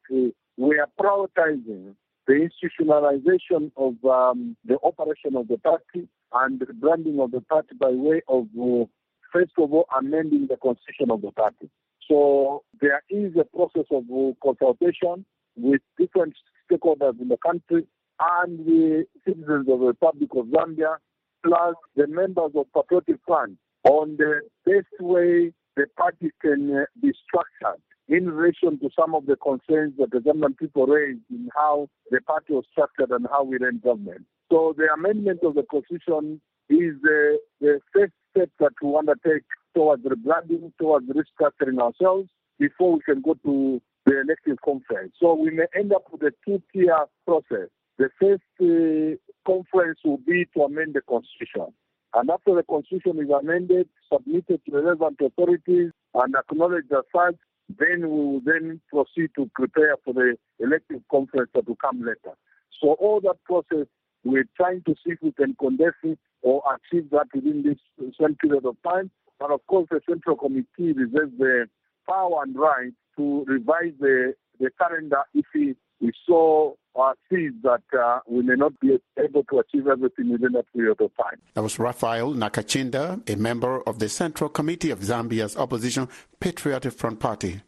we 0.57 0.79
are 0.79 0.89
prioritizing 1.01 1.95
the 2.27 2.49
institutionalization 2.49 3.71
of 3.77 4.05
um, 4.05 4.57
the 4.65 4.79
operation 4.83 5.37
of 5.37 5.49
the 5.49 5.59
party 5.59 6.09
and 6.33 6.61
the 6.61 6.73
branding 6.75 7.21
of 7.21 7.31
the 7.31 7.41
party 7.43 7.75
by 7.79 7.91
way 7.91 8.23
of, 8.29 8.49
uh, 8.61 8.85
first 9.33 9.53
of 9.59 9.73
all, 9.73 9.87
amending 9.97 10.49
the 10.49 10.57
constitution 10.57 11.11
of 11.11 11.23
the 11.23 11.31
party. 11.33 11.71
So 12.09 12.65
there 12.81 13.03
is 13.09 13.33
a 13.39 13.45
process 13.45 13.87
of 13.91 14.05
uh, 14.11 14.33
consultation 14.43 15.25
with 15.57 15.81
different 15.99 16.35
stakeholders 16.71 17.21
in 17.21 17.29
the 17.29 17.39
country 17.45 17.87
and 18.21 18.59
the 18.67 19.05
citizens 19.27 19.69
of 19.69 19.81
the 19.81 19.87
Republic 19.87 20.31
of 20.37 20.47
Zambia, 20.47 20.97
plus 21.45 21.75
the 21.97 22.07
members 22.07 22.53
of 22.55 22.67
Patriotic 22.75 23.21
Front 23.27 23.59
on 23.85 24.17
the 24.17 24.41
best 24.65 24.87
way 25.01 25.53
the 25.77 25.87
party 25.97 26.31
can 26.41 26.71
uh, 26.75 26.85
be 27.03 27.13
structured 27.27 27.83
in 28.09 28.31
relation 28.31 28.79
to 28.79 28.91
some 28.99 29.15
of 29.15 29.27
the 29.27 29.37
concerns 29.37 29.95
that 29.99 30.11
the 30.11 30.19
Zambian 30.19 30.57
people 30.57 30.87
raised 30.87 31.21
in 31.31 31.49
how 31.55 31.89
the 32.11 32.21
party 32.21 32.53
was 32.53 32.65
structured 32.71 33.11
and 33.11 33.27
how 33.31 33.43
we 33.43 33.59
ran 33.59 33.81
government. 33.83 34.25
So 34.51 34.75
the 34.77 34.89
amendment 34.93 35.41
of 35.43 35.55
the 35.55 35.65
constitution 35.71 36.41
is 36.69 36.95
uh, 37.05 37.37
the 37.61 37.81
first 37.93 38.13
step 38.31 38.51
that 38.61 38.73
we 38.83 38.89
want 38.89 39.09
to 39.09 39.15
take 39.27 39.45
towards 39.75 40.05
rebranding, 40.05 40.73
towards 40.79 41.07
restructuring 41.09 41.81
ourselves 41.81 42.29
before 42.59 42.95
we 42.95 43.01
can 43.01 43.21
go 43.21 43.35
to 43.45 43.81
the 44.07 44.21
elective 44.21 44.59
conference. 44.65 45.15
So 45.21 45.35
we 45.35 45.51
may 45.51 45.65
end 45.75 45.93
up 45.93 46.05
with 46.13 46.23
a 46.23 46.33
two-tier 46.45 47.07
process. 47.27 47.69
The 47.99 48.09
first 48.21 48.43
uh, 48.61 49.17
conference 49.51 50.01
will 50.05 50.19
be 50.19 50.47
to 50.55 50.65
amend 50.65 50.95
the 50.95 51.01
constitution. 51.03 51.73
And 52.15 52.31
after 52.31 52.55
the 52.55 52.63
constitution 52.63 53.19
is 53.23 53.31
amended, 53.31 53.89
submitted 54.13 54.61
to 54.65 54.71
the 54.71 54.83
relevant 54.83 55.21
authorities 55.21 55.91
and 56.15 56.35
acknowledged 56.37 56.93
as 56.93 57.05
such, 57.15 57.37
then 57.79 58.03
we 58.03 58.09
will 58.09 58.41
then 58.45 58.81
proceed 58.89 59.31
to 59.37 59.51
prepare 59.55 59.97
for 60.05 60.13
the 60.13 60.37
elective 60.61 61.01
conference 61.11 61.51
that 61.55 61.67
will 61.67 61.77
come 61.77 62.01
later. 62.01 62.37
So 62.81 62.93
all 63.01 63.21
that 63.23 63.43
process, 63.45 63.87
we're 64.25 64.49
trying 64.57 64.83
to 64.87 64.95
see 65.05 65.13
if 65.13 65.19
we 65.23 65.33
can 65.33 65.57
condense 65.59 65.95
it 66.03 66.19
or 66.43 66.63
achieve 66.75 67.11
that 67.11 67.27
within 67.35 67.63
this 67.63 67.79
same 68.21 68.37
period 68.37 68.67
of 68.67 68.77
time. 68.87 69.11
And 69.41 69.53
of 69.53 69.67
course, 69.67 69.89
the 69.91 70.01
Central 70.09 70.37
Committee 70.37 70.93
reserves 70.93 71.33
the 71.39 71.67
power 72.07 72.43
and 72.43 72.57
right 72.57 72.93
to 73.17 73.45
revise 73.47 73.93
the, 74.01 74.35
the 74.61 74.71
calendar 74.79 75.23
if 75.35 75.47
we, 75.55 75.75
we 76.01 76.13
saw 76.27 76.73
or 76.95 77.11
uh, 77.11 77.15
that 77.63 77.83
uh, 77.99 78.21
we 78.29 78.43
may 78.43 78.55
not 78.55 78.79
be 78.79 78.97
able 79.19 79.43
to 79.45 79.59
achieve 79.59 79.89
everything 79.89 80.31
within 80.31 80.53
that 80.53 80.65
period 80.73 81.01
of 81.01 81.11
time. 81.17 81.39
That 81.55 81.63
was 81.63 81.79
Raphael 81.79 82.35
Nakachinda, 82.35 83.29
a 83.29 83.37
member 83.37 83.83
of 83.83 83.99
the 83.99 84.09
Central 84.09 84.49
Committee 84.49 84.91
of 84.91 85.01
Zambia's 85.01 85.57
opposition 85.57 86.09
Patriotic 86.39 86.93
Front 86.93 87.19
Party. 87.19 87.63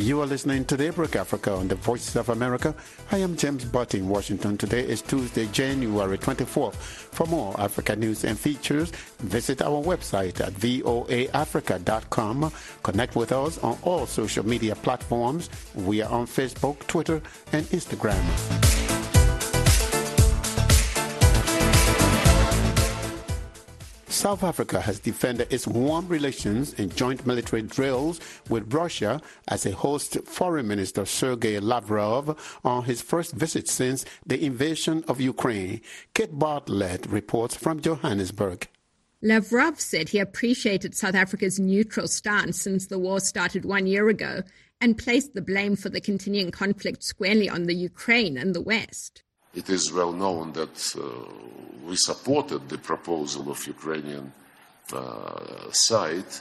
You 0.00 0.22
are 0.22 0.26
listening 0.26 0.64
to 0.64 0.78
Daybreak 0.78 1.14
Africa 1.14 1.52
on 1.52 1.68
the 1.68 1.74
Voices 1.74 2.16
of 2.16 2.30
America. 2.30 2.74
I 3.12 3.18
am 3.18 3.36
James 3.36 3.66
Butt 3.66 3.94
in 3.94 4.08
Washington. 4.08 4.56
Today 4.56 4.80
is 4.80 5.02
Tuesday, 5.02 5.46
January 5.52 6.16
24th. 6.16 6.72
For 6.76 7.26
more 7.26 7.54
Africa 7.60 7.94
news 7.94 8.24
and 8.24 8.38
features, 8.38 8.92
visit 9.18 9.60
our 9.60 9.82
website 9.84 10.40
at 10.40 10.54
voaafrica.com. 10.54 12.50
Connect 12.82 13.14
with 13.14 13.30
us 13.30 13.58
on 13.58 13.76
all 13.82 14.06
social 14.06 14.46
media 14.46 14.74
platforms. 14.74 15.50
We 15.74 16.00
are 16.00 16.10
on 16.10 16.26
Facebook, 16.26 16.78
Twitter, 16.86 17.20
and 17.52 17.66
Instagram. 17.66 18.69
South 24.20 24.44
Africa 24.44 24.82
has 24.82 25.00
defended 25.00 25.50
its 25.50 25.66
warm 25.66 26.06
relations 26.06 26.74
in 26.74 26.90
joint 26.90 27.26
military 27.26 27.62
drills 27.62 28.20
with 28.50 28.74
Russia 28.74 29.22
as 29.48 29.64
a 29.64 29.70
host 29.70 30.18
Foreign 30.26 30.68
Minister 30.68 31.06
Sergei 31.06 31.58
Lavrov 31.58 32.36
on 32.62 32.84
his 32.84 33.00
first 33.00 33.32
visit 33.32 33.66
since 33.66 34.04
the 34.26 34.44
invasion 34.44 35.04
of 35.08 35.22
Ukraine. 35.22 35.80
Kate 36.12 36.38
Bartlett 36.38 37.06
reports 37.06 37.56
from 37.56 37.80
Johannesburg. 37.80 38.68
Lavrov 39.22 39.80
said 39.80 40.10
he 40.10 40.18
appreciated 40.18 40.94
South 40.94 41.14
Africa's 41.14 41.58
neutral 41.58 42.06
stance 42.06 42.60
since 42.60 42.88
the 42.88 42.98
war 42.98 43.20
started 43.20 43.64
one 43.64 43.86
year 43.86 44.10
ago 44.10 44.42
and 44.82 44.98
placed 44.98 45.32
the 45.32 45.40
blame 45.40 45.76
for 45.76 45.88
the 45.88 45.98
continuing 45.98 46.50
conflict 46.50 47.02
squarely 47.02 47.48
on 47.48 47.62
the 47.62 47.74
Ukraine 47.74 48.36
and 48.36 48.54
the 48.54 48.60
West. 48.60 49.22
It 49.54 49.68
is 49.68 49.92
well 49.92 50.12
known 50.12 50.52
that 50.52 50.94
uh, 50.96 51.02
we 51.84 51.96
supported 51.96 52.68
the 52.68 52.78
proposal 52.78 53.50
of 53.50 53.66
Ukrainian 53.66 54.32
uh, 54.92 55.70
side 55.72 56.32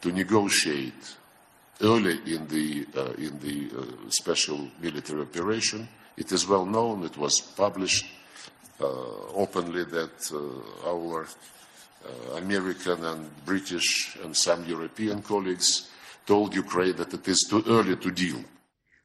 to 0.00 0.12
negotiate 0.12 1.16
early 1.82 2.18
in 2.34 2.46
the, 2.48 2.86
uh, 2.96 3.12
in 3.18 3.38
the 3.40 3.70
uh, 3.76 4.10
special 4.10 4.68
military 4.80 5.22
operation. 5.22 5.88
It 6.16 6.32
is 6.32 6.46
well 6.46 6.64
known, 6.64 7.04
it 7.04 7.16
was 7.16 7.40
published 7.40 8.06
uh, 8.80 8.86
openly 9.34 9.84
that 9.84 10.32
uh, 10.32 10.88
our 10.88 11.26
American 12.36 13.04
and 13.04 13.44
British 13.44 14.16
and 14.24 14.34
some 14.34 14.64
European 14.64 15.20
colleagues 15.20 15.90
told 16.26 16.54
Ukraine 16.54 16.96
that 16.96 17.12
it 17.12 17.26
is 17.28 17.46
too 17.48 17.62
early 17.66 17.96
to 17.96 18.10
deal. 18.10 18.42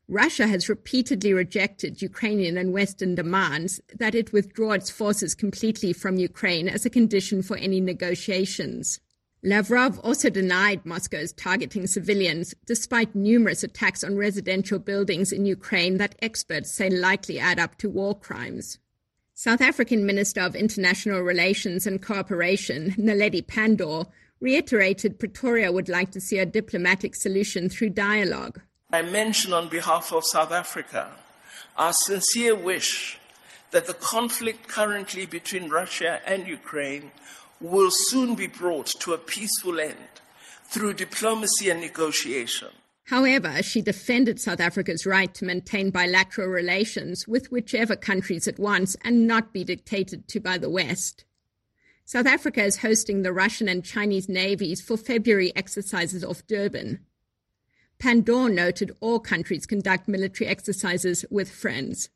Russia 0.10 0.48
has 0.48 0.68
repeatedly 0.68 1.34
rejected 1.34 2.02
Ukrainian 2.02 2.58
and 2.58 2.74
Western 2.74 3.16
demands 3.16 3.80
that 3.98 4.14
it 4.14 4.34
withdraw 4.34 4.72
its 4.72 4.90
forces 4.90 5.34
completely 5.34 5.94
from 5.94 6.18
Ukraine 6.18 6.68
as 6.68 6.86
a 6.86 6.90
condition 6.90 7.42
for 7.42 7.56
any 7.58 7.80
negotiations. 7.80 9.00
Lavrov 9.46 10.00
also 10.00 10.30
denied 10.30 10.86
Moscow's 10.86 11.34
targeting 11.34 11.88
civilians, 11.88 12.54
despite 12.66 13.14
numerous 13.14 13.64
attacks 13.64 14.04
on 14.04 14.18
residential 14.18 14.80
buildings 14.80 15.32
in 15.32 15.46
Ukraine 15.46 15.98
that 15.98 16.16
experts 16.22 16.72
say 16.72 16.90
likely 16.90 17.40
add 17.40 17.60
up 17.60 17.78
to 17.78 17.90
war 17.90 18.18
crimes. 18.18 18.80
South 19.34 19.62
African 19.62 20.06
Minister 20.06 20.42
of 20.42 20.56
International 20.56 21.22
Relations 21.22 21.88
and 21.88 22.02
Cooperation, 22.02 22.92
Naledi 22.92 23.46
Pandor, 23.46 24.08
reiterated 24.40 25.20
Pretoria 25.20 25.72
would 25.72 25.90
like 25.90 26.12
to 26.12 26.22
see 26.22 26.40
a 26.40 26.46
diplomatic 26.46 27.16
solution 27.16 27.68
through 27.68 27.90
dialogue. 27.90 28.62
I 28.94 29.02
mention 29.02 29.54
on 29.54 29.70
behalf 29.70 30.14
of 30.14 30.24
South 30.24 30.52
Africa 30.52 31.10
our 31.76 31.94
sincere 31.94 32.56
wish 32.56 33.18
that 33.72 33.88
the 33.88 33.96
conflict 33.96 34.68
currently 34.68 35.26
between 35.26 35.68
Russia 35.68 36.22
and 36.28 36.48
Ukraine 36.48 37.10
will 37.60 37.90
soon 37.90 38.36
be 38.36 38.46
brought 38.46 38.86
to 39.00 39.14
a 39.14 39.18
peaceful 39.18 39.80
end 39.80 40.14
through 40.66 40.94
diplomacy 40.94 41.72
and 41.72 41.82
negotiation. 41.82 42.68
However, 43.06 43.64
she 43.64 43.82
defended 43.82 44.40
South 44.40 44.60
Africa's 44.60 45.08
right 45.08 45.34
to 45.34 45.46
maintain 45.46 45.90
bilateral 45.90 46.50
relations 46.50 47.28
with 47.28 47.52
whichever 47.52 47.96
countries 47.96 48.46
it 48.46 48.60
wants 48.60 48.96
and 49.04 49.26
not 49.26 49.54
be 49.54 49.64
dictated 49.64 50.28
to 50.28 50.40
by 50.40 50.60
the 50.60 50.70
West. 50.70 51.26
South 52.06 52.28
Africa 52.28 52.64
is 52.64 52.78
hosting 52.78 53.24
the 53.24 53.34
Russian 53.34 53.68
and 53.68 53.84
Chinese 53.84 54.30
navies 54.30 54.82
for 54.82 54.98
February 54.98 55.52
exercises 55.56 56.24
off 56.24 56.46
Durban. 56.46 57.00
Pandor 58.04 58.54
noted 58.54 58.92
all 59.00 59.18
countries 59.18 59.66
conduct 59.66 60.10
military 60.10 60.50
exercises 60.50 61.24
with 61.32 61.50
friends. 61.50 62.10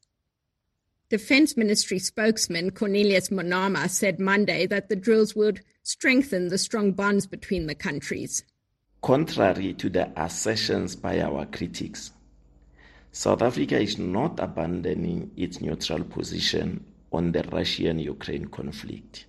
Defense 1.09 1.55
Ministry 1.55 1.97
spokesman 1.97 2.71
Cornelius 2.71 3.29
Monama 3.29 3.89
said 3.89 4.19
Monday 4.19 4.65
that 4.65 4.89
the 4.89 4.97
drills 4.97 5.33
would 5.33 5.61
strengthen 5.83 6.49
the 6.49 6.57
strong 6.57 6.91
bonds 6.91 7.25
between 7.25 7.67
the 7.67 7.73
countries. 7.73 8.43
Contrary 9.01 9.73
to 9.75 9.87
the 9.87 10.11
assertions 10.21 10.97
by 10.97 11.21
our 11.21 11.45
critics, 11.45 12.11
South 13.13 13.41
Africa 13.41 13.79
is 13.79 13.97
not 13.97 14.41
abandoning 14.41 15.31
its 15.37 15.61
neutral 15.61 16.03
position 16.03 16.83
on 17.13 17.31
the 17.31 17.43
Russian 17.43 17.99
Ukraine 17.99 18.47
conflict. 18.47 19.25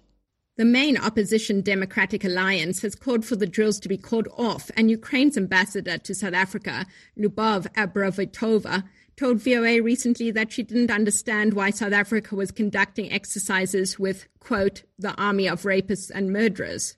The 0.58 0.64
main 0.64 0.96
opposition 0.96 1.60
Democratic 1.60 2.24
Alliance 2.24 2.82
has 2.82 2.96
called 2.96 3.24
for 3.24 3.36
the 3.36 3.46
drills 3.46 3.78
to 3.78 3.88
be 3.88 3.96
called 3.96 4.26
off, 4.36 4.72
and 4.76 4.90
Ukraine's 4.90 5.36
ambassador 5.36 5.98
to 5.98 6.14
South 6.16 6.34
Africa, 6.34 6.84
Lubov 7.16 7.72
Abravitova, 7.74 8.82
told 9.16 9.40
VOA 9.40 9.80
recently 9.80 10.32
that 10.32 10.50
she 10.50 10.64
didn't 10.64 10.90
understand 10.90 11.54
why 11.54 11.70
South 11.70 11.92
Africa 11.92 12.34
was 12.34 12.50
conducting 12.50 13.12
exercises 13.12 14.00
with, 14.00 14.26
quote, 14.40 14.82
the 14.98 15.14
army 15.14 15.48
of 15.48 15.62
rapists 15.62 16.10
and 16.12 16.32
murderers. 16.32 16.96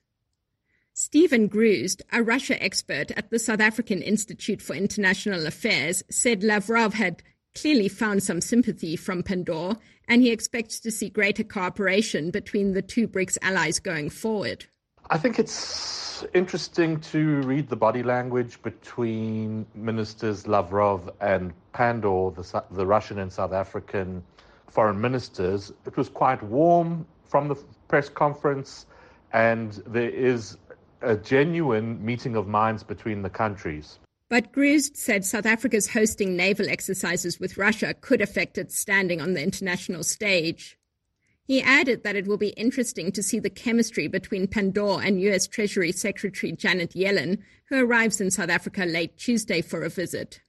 Stephen 0.95 1.47
Gruzd, 1.47 2.01
a 2.11 2.23
Russia 2.23 2.63
expert 2.63 3.11
at 3.11 3.29
the 3.29 3.39
South 3.39 3.61
African 3.61 4.01
Institute 4.01 4.63
for 4.63 4.75
International 4.75 5.47
Affairs, 5.47 6.03
said 6.09 6.43
Lavrov 6.43 6.95
had 6.95 7.23
clearly 7.55 7.89
found 7.89 8.23
some 8.23 8.41
sympathy 8.41 8.97
from 8.97 9.23
Pandor, 9.23 9.77
and 10.11 10.23
he 10.23 10.31
expects 10.31 10.81
to 10.81 10.91
see 10.91 11.09
greater 11.09 11.45
cooperation 11.45 12.31
between 12.31 12.73
the 12.73 12.83
two 12.83 13.07
BRICS 13.07 13.39
allies 13.43 13.79
going 13.79 14.11
forward. 14.11 14.67
I 15.09 15.17
think 15.17 15.39
it's 15.39 16.27
interesting 16.35 17.01
to 17.13 17.41
read 17.43 17.69
the 17.69 17.77
body 17.77 18.03
language 18.03 18.61
between 18.63 19.65
ministers 19.75 20.47
Lavrov 20.47 21.09
and 21.21 21.53
Pandor, 21.73 22.35
the, 22.35 22.65
the 22.77 22.85
Russian 22.85 23.21
and 23.21 23.33
South 23.33 23.53
African 23.53 24.23
foreign 24.69 25.01
ministers. 25.01 25.73
It 25.87 25.97
was 25.97 26.09
quite 26.09 26.43
warm 26.43 27.07
from 27.25 27.49
the 27.49 27.55
press 27.87 28.09
conference, 28.09 28.87
and 29.33 29.73
there 29.87 30.11
is 30.11 30.59
a 31.03 31.17
genuine 31.17 32.05
meeting 32.05 32.35
of 32.35 32.49
minds 32.49 32.83
between 32.83 33.23
the 33.23 33.31
countries. 33.31 34.01
But 34.31 34.53
Gruzd 34.53 34.97
said 34.97 35.25
South 35.25 35.45
Africa's 35.45 35.91
hosting 35.91 36.37
naval 36.37 36.69
exercises 36.69 37.41
with 37.41 37.59
Russia 37.59 37.95
could 37.95 38.21
affect 38.21 38.59
its 38.59 38.79
standing 38.79 39.21
on 39.21 39.35
the 39.35 39.43
international 39.43 40.05
stage. 40.05 40.79
He 41.43 41.61
added 41.61 42.05
that 42.05 42.15
it 42.15 42.29
will 42.29 42.37
be 42.37 42.51
interesting 42.51 43.11
to 43.11 43.25
see 43.25 43.41
the 43.41 43.51
chemistry 43.51 44.07
between 44.07 44.47
Pandor 44.47 45.05
and 45.05 45.21
US 45.23 45.49
Treasury 45.49 45.91
Secretary 45.91 46.53
Janet 46.53 46.93
Yellen, 46.93 47.39
who 47.69 47.85
arrives 47.85 48.21
in 48.21 48.31
South 48.31 48.51
Africa 48.51 48.85
late 48.85 49.19
Tuesday 49.19 49.63
for 49.63 49.83
a 49.83 49.89
visit. 49.89 50.41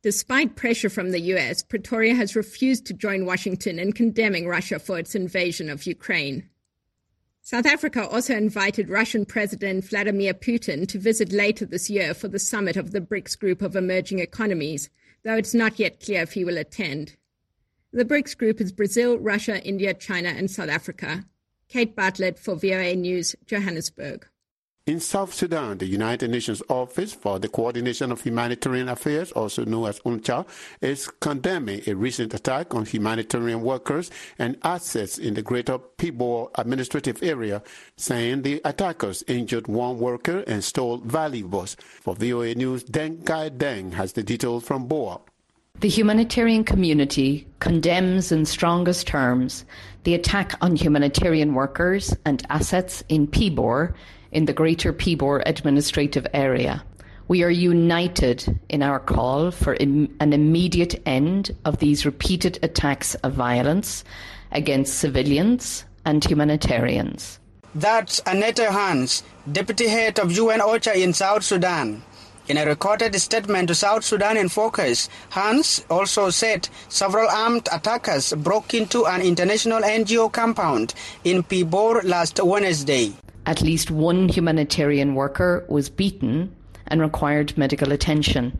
Despite 0.00 0.56
pressure 0.56 0.88
from 0.88 1.10
the 1.10 1.20
US, 1.34 1.62
Pretoria 1.62 2.14
has 2.14 2.34
refused 2.34 2.86
to 2.86 2.94
join 2.94 3.26
Washington 3.26 3.78
in 3.78 3.92
condemning 3.92 4.48
Russia 4.48 4.78
for 4.78 4.98
its 4.98 5.14
invasion 5.14 5.68
of 5.68 5.84
Ukraine. 5.84 6.48
South 7.46 7.64
Africa 7.64 8.08
also 8.08 8.34
invited 8.34 8.90
Russian 8.90 9.24
President 9.24 9.84
Vladimir 9.84 10.34
Putin 10.34 10.84
to 10.88 10.98
visit 10.98 11.30
later 11.30 11.64
this 11.64 11.88
year 11.88 12.12
for 12.12 12.26
the 12.26 12.40
summit 12.40 12.76
of 12.76 12.90
the 12.90 13.00
BRICS 13.00 13.38
group 13.38 13.62
of 13.62 13.76
emerging 13.76 14.18
economies, 14.18 14.90
though 15.22 15.36
it's 15.36 15.54
not 15.54 15.78
yet 15.78 16.00
clear 16.00 16.22
if 16.22 16.32
he 16.32 16.44
will 16.44 16.58
attend. 16.58 17.14
The 17.92 18.04
BRICS 18.04 18.36
group 18.36 18.60
is 18.60 18.72
Brazil, 18.72 19.16
Russia, 19.16 19.62
India, 19.62 19.94
China, 19.94 20.30
and 20.30 20.50
South 20.50 20.68
Africa. 20.68 21.24
Kate 21.68 21.94
Bartlett 21.94 22.36
for 22.36 22.56
VOA 22.56 22.96
News, 22.96 23.36
Johannesburg. 23.46 24.26
In 24.86 25.00
South 25.00 25.34
Sudan, 25.34 25.78
the 25.78 25.86
United 25.86 26.30
Nations 26.30 26.62
Office 26.68 27.12
for 27.12 27.40
the 27.40 27.48
Coordination 27.48 28.12
of 28.12 28.20
Humanitarian 28.20 28.88
Affairs, 28.88 29.32
also 29.32 29.64
known 29.64 29.88
as 29.88 29.98
UNCHA, 29.98 30.46
is 30.80 31.08
condemning 31.18 31.80
a 31.88 31.94
recent 31.94 32.32
attack 32.34 32.72
on 32.72 32.86
humanitarian 32.86 33.62
workers 33.62 34.12
and 34.38 34.56
assets 34.62 35.18
in 35.18 35.34
the 35.34 35.42
greater 35.42 35.80
Pibor 35.80 36.50
administrative 36.54 37.20
area, 37.20 37.64
saying 37.96 38.42
the 38.42 38.60
attackers 38.64 39.24
injured 39.26 39.66
one 39.66 39.98
worker 39.98 40.44
and 40.46 40.62
stole 40.62 40.98
valuables. 40.98 41.74
For 41.80 42.14
VOA 42.14 42.54
News, 42.54 42.84
Deng 42.84 43.26
Kai 43.26 43.50
Deng 43.50 43.92
has 43.94 44.12
the 44.12 44.22
details 44.22 44.62
from 44.62 44.86
Bor. 44.86 45.20
The 45.80 45.88
humanitarian 45.88 46.62
community 46.62 47.48
condemns 47.58 48.30
in 48.30 48.46
strongest 48.46 49.08
terms 49.08 49.64
the 50.04 50.14
attack 50.14 50.54
on 50.60 50.76
humanitarian 50.76 51.54
workers 51.54 52.14
and 52.24 52.46
assets 52.48 53.02
in 53.08 53.26
Pibor 53.26 53.92
in 54.32 54.46
the 54.46 54.52
Greater 54.52 54.92
Pibor 54.92 55.42
administrative 55.46 56.26
area. 56.32 56.82
We 57.28 57.42
are 57.42 57.50
united 57.50 58.60
in 58.68 58.82
our 58.82 59.00
call 59.00 59.50
for 59.50 59.74
Im- 59.74 60.14
an 60.20 60.32
immediate 60.32 61.02
end 61.04 61.50
of 61.64 61.78
these 61.78 62.06
repeated 62.06 62.58
attacks 62.62 63.14
of 63.16 63.32
violence 63.32 64.04
against 64.52 64.98
civilians 64.98 65.84
and 66.04 66.24
humanitarians. 66.24 67.40
That's 67.74 68.20
Annette 68.26 68.58
Hans, 68.58 69.22
Deputy 69.50 69.88
Head 69.88 70.18
of 70.18 70.32
UN 70.32 70.60
OCHA 70.60 70.94
in 71.02 71.12
South 71.12 71.42
Sudan. 71.42 72.02
In 72.48 72.56
a 72.58 72.64
recorded 72.64 73.12
statement 73.20 73.66
to 73.68 73.74
South 73.74 74.04
Sudan 74.04 74.36
in 74.36 74.48
Focus, 74.48 75.08
Hans 75.30 75.84
also 75.90 76.30
said 76.30 76.68
several 76.88 77.28
armed 77.28 77.68
attackers 77.72 78.32
broke 78.34 78.72
into 78.72 79.04
an 79.04 79.20
international 79.20 79.82
NGO 79.82 80.30
compound 80.32 80.94
in 81.24 81.42
Pibor 81.42 82.04
last 82.04 82.38
Wednesday. 82.42 83.14
At 83.46 83.62
least 83.62 83.92
one 83.92 84.28
humanitarian 84.28 85.14
worker 85.14 85.64
was 85.68 85.88
beaten 85.88 86.54
and 86.88 87.00
required 87.00 87.56
medical 87.56 87.92
attention. 87.92 88.58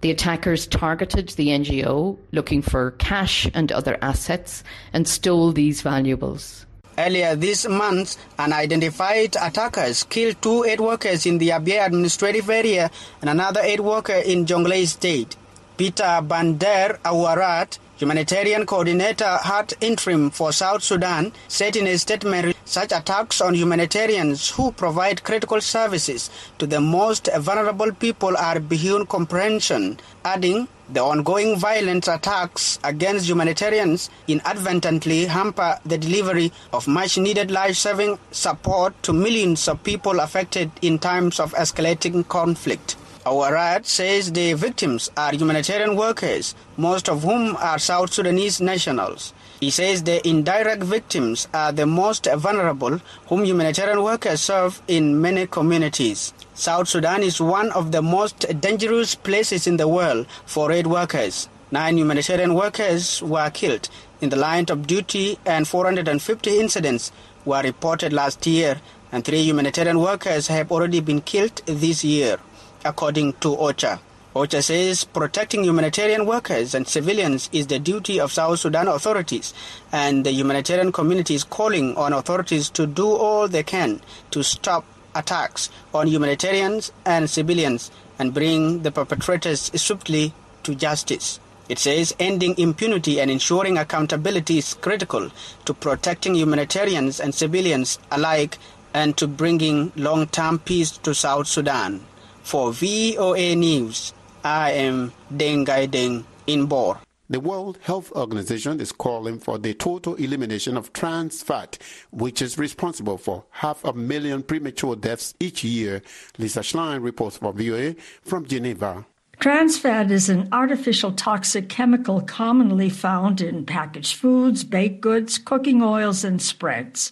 The 0.00 0.10
attackers 0.10 0.66
targeted 0.66 1.28
the 1.30 1.48
NGO 1.48 2.18
looking 2.32 2.60
for 2.60 2.90
cash 2.92 3.48
and 3.54 3.70
other 3.72 3.96
assets 4.02 4.64
and 4.92 5.06
stole 5.08 5.52
these 5.52 5.80
valuables. 5.80 6.66
Earlier 6.98 7.36
this 7.36 7.68
month, 7.68 8.16
unidentified 8.38 9.36
attackers 9.40 10.02
killed 10.02 10.42
two 10.42 10.64
aid 10.64 10.80
workers 10.80 11.24
in 11.24 11.38
the 11.38 11.50
Abyei 11.50 11.86
administrative 11.86 12.50
area 12.50 12.90
and 13.20 13.30
another 13.30 13.60
aid 13.60 13.80
worker 13.80 14.14
in 14.14 14.44
Jonglei 14.44 14.86
state. 14.86 15.36
Peter 15.76 16.20
Van 16.24 16.56
der 16.56 16.98
Auweraert, 17.04 17.78
Humanitarian 17.98 18.66
Coordinator 18.66 19.38
ad 19.42 19.72
interim 19.80 20.30
for 20.30 20.52
South 20.52 20.82
Sudan 20.82 21.32
said 21.48 21.76
in 21.76 21.86
a 21.86 21.96
statement 21.96 22.54
such 22.66 22.92
attacks 22.92 23.40
on 23.40 23.54
humanitarians 23.54 24.50
who 24.50 24.70
provide 24.72 25.24
critical 25.24 25.62
services 25.62 26.28
to 26.58 26.66
the 26.66 26.78
most 26.78 27.30
vulnerable 27.38 27.90
people 27.92 28.36
are 28.36 28.60
beyond 28.60 29.08
comprehension, 29.08 29.98
adding 30.26 30.68
the 30.90 31.00
ongoing 31.00 31.58
violent 31.58 32.06
attacks 32.06 32.78
against 32.84 33.26
humanitarians 33.26 34.10
inadvertently 34.28 35.24
hamper 35.24 35.78
the 35.86 35.96
delivery 35.96 36.52
of 36.74 36.86
much 36.86 37.16
needed 37.16 37.50
life 37.50 37.76
saving 37.76 38.18
support 38.30 38.92
to 39.02 39.14
millions 39.14 39.68
of 39.68 39.82
people 39.84 40.20
affected 40.20 40.70
in 40.82 40.98
times 40.98 41.40
of 41.40 41.54
escalating 41.54 42.28
conflict. 42.28 42.96
Our 43.26 43.80
says 43.82 44.30
the 44.30 44.52
victims 44.52 45.10
are 45.16 45.32
humanitarian 45.34 45.96
workers, 45.96 46.54
most 46.76 47.08
of 47.08 47.24
whom 47.24 47.56
are 47.56 47.76
South 47.76 48.12
Sudanese 48.12 48.60
nationals. 48.60 49.34
He 49.58 49.70
says 49.70 50.04
the 50.04 50.24
indirect 50.24 50.84
victims 50.84 51.48
are 51.52 51.72
the 51.72 51.86
most 51.86 52.28
vulnerable, 52.36 53.00
whom 53.26 53.44
humanitarian 53.44 54.04
workers 54.04 54.42
serve 54.42 54.80
in 54.86 55.20
many 55.20 55.48
communities. 55.48 56.34
South 56.54 56.86
Sudan 56.86 57.24
is 57.24 57.40
one 57.40 57.72
of 57.72 57.90
the 57.90 58.00
most 58.00 58.46
dangerous 58.60 59.16
places 59.16 59.66
in 59.66 59.76
the 59.76 59.88
world 59.88 60.28
for 60.44 60.70
aid 60.70 60.86
workers. 60.86 61.48
Nine 61.72 61.98
humanitarian 61.98 62.54
workers 62.54 63.20
were 63.24 63.50
killed 63.50 63.88
in 64.20 64.28
the 64.28 64.36
line 64.36 64.66
of 64.68 64.86
duty 64.86 65.36
and 65.44 65.66
450 65.66 66.60
incidents 66.60 67.10
were 67.44 67.62
reported 67.62 68.12
last 68.12 68.46
year 68.46 68.80
and 69.10 69.24
three 69.24 69.42
humanitarian 69.42 69.98
workers 69.98 70.46
have 70.46 70.70
already 70.70 71.00
been 71.00 71.20
killed 71.20 71.60
this 71.66 72.04
year 72.04 72.38
according 72.86 73.34
to 73.34 73.56
OCHA. 73.56 73.98
OCHA 74.34 74.62
says 74.62 75.04
protecting 75.04 75.64
humanitarian 75.64 76.26
workers 76.26 76.74
and 76.74 76.86
civilians 76.86 77.48
is 77.52 77.66
the 77.68 77.78
duty 77.78 78.20
of 78.20 78.32
South 78.32 78.58
Sudan 78.58 78.86
authorities, 78.86 79.54
and 79.92 80.26
the 80.26 80.32
humanitarian 80.32 80.92
community 80.92 81.34
is 81.34 81.44
calling 81.44 81.96
on 81.96 82.12
authorities 82.12 82.68
to 82.70 82.86
do 82.86 83.06
all 83.08 83.48
they 83.48 83.62
can 83.62 84.00
to 84.30 84.42
stop 84.42 84.84
attacks 85.14 85.70
on 85.94 86.06
humanitarians 86.06 86.92
and 87.06 87.30
civilians 87.30 87.90
and 88.18 88.34
bring 88.34 88.82
the 88.82 88.92
perpetrators 88.92 89.70
swiftly 89.80 90.34
to 90.62 90.74
justice. 90.74 91.40
It 91.68 91.78
says 91.78 92.14
ending 92.20 92.56
impunity 92.58 93.20
and 93.20 93.30
ensuring 93.30 93.76
accountability 93.76 94.58
is 94.58 94.74
critical 94.74 95.30
to 95.64 95.74
protecting 95.74 96.34
humanitarians 96.34 97.18
and 97.18 97.34
civilians 97.34 97.98
alike 98.10 98.58
and 98.94 99.16
to 99.16 99.26
bringing 99.26 99.92
long-term 99.96 100.60
peace 100.60 100.92
to 100.98 101.14
South 101.14 101.46
Sudan. 101.48 102.04
For 102.46 102.72
VOA 102.72 103.56
News, 103.56 104.14
I 104.44 104.70
am 104.70 105.12
Dengai 105.34 105.88
Deng 105.88 106.22
in 106.46 106.66
Bor. 106.66 107.00
The 107.28 107.40
World 107.40 107.76
Health 107.82 108.12
Organization 108.12 108.80
is 108.80 108.92
calling 108.92 109.40
for 109.40 109.58
the 109.58 109.74
total 109.74 110.14
elimination 110.14 110.76
of 110.76 110.92
trans 110.92 111.42
fat, 111.42 111.76
which 112.12 112.40
is 112.40 112.56
responsible 112.56 113.18
for 113.18 113.42
half 113.50 113.84
a 113.84 113.92
million 113.92 114.44
premature 114.44 114.94
deaths 114.94 115.34
each 115.40 115.64
year. 115.64 116.02
Lisa 116.38 116.60
Schlein 116.60 117.02
reports 117.02 117.38
for 117.38 117.52
VOA 117.52 117.96
from 118.22 118.46
Geneva. 118.46 119.04
Trans 119.40 119.76
fat 119.76 120.12
is 120.12 120.28
an 120.28 120.48
artificial 120.52 121.10
toxic 121.10 121.68
chemical 121.68 122.20
commonly 122.20 122.90
found 122.90 123.40
in 123.40 123.66
packaged 123.66 124.14
foods, 124.14 124.62
baked 124.62 125.00
goods, 125.00 125.36
cooking 125.36 125.82
oils, 125.82 126.22
and 126.22 126.40
spreads. 126.40 127.10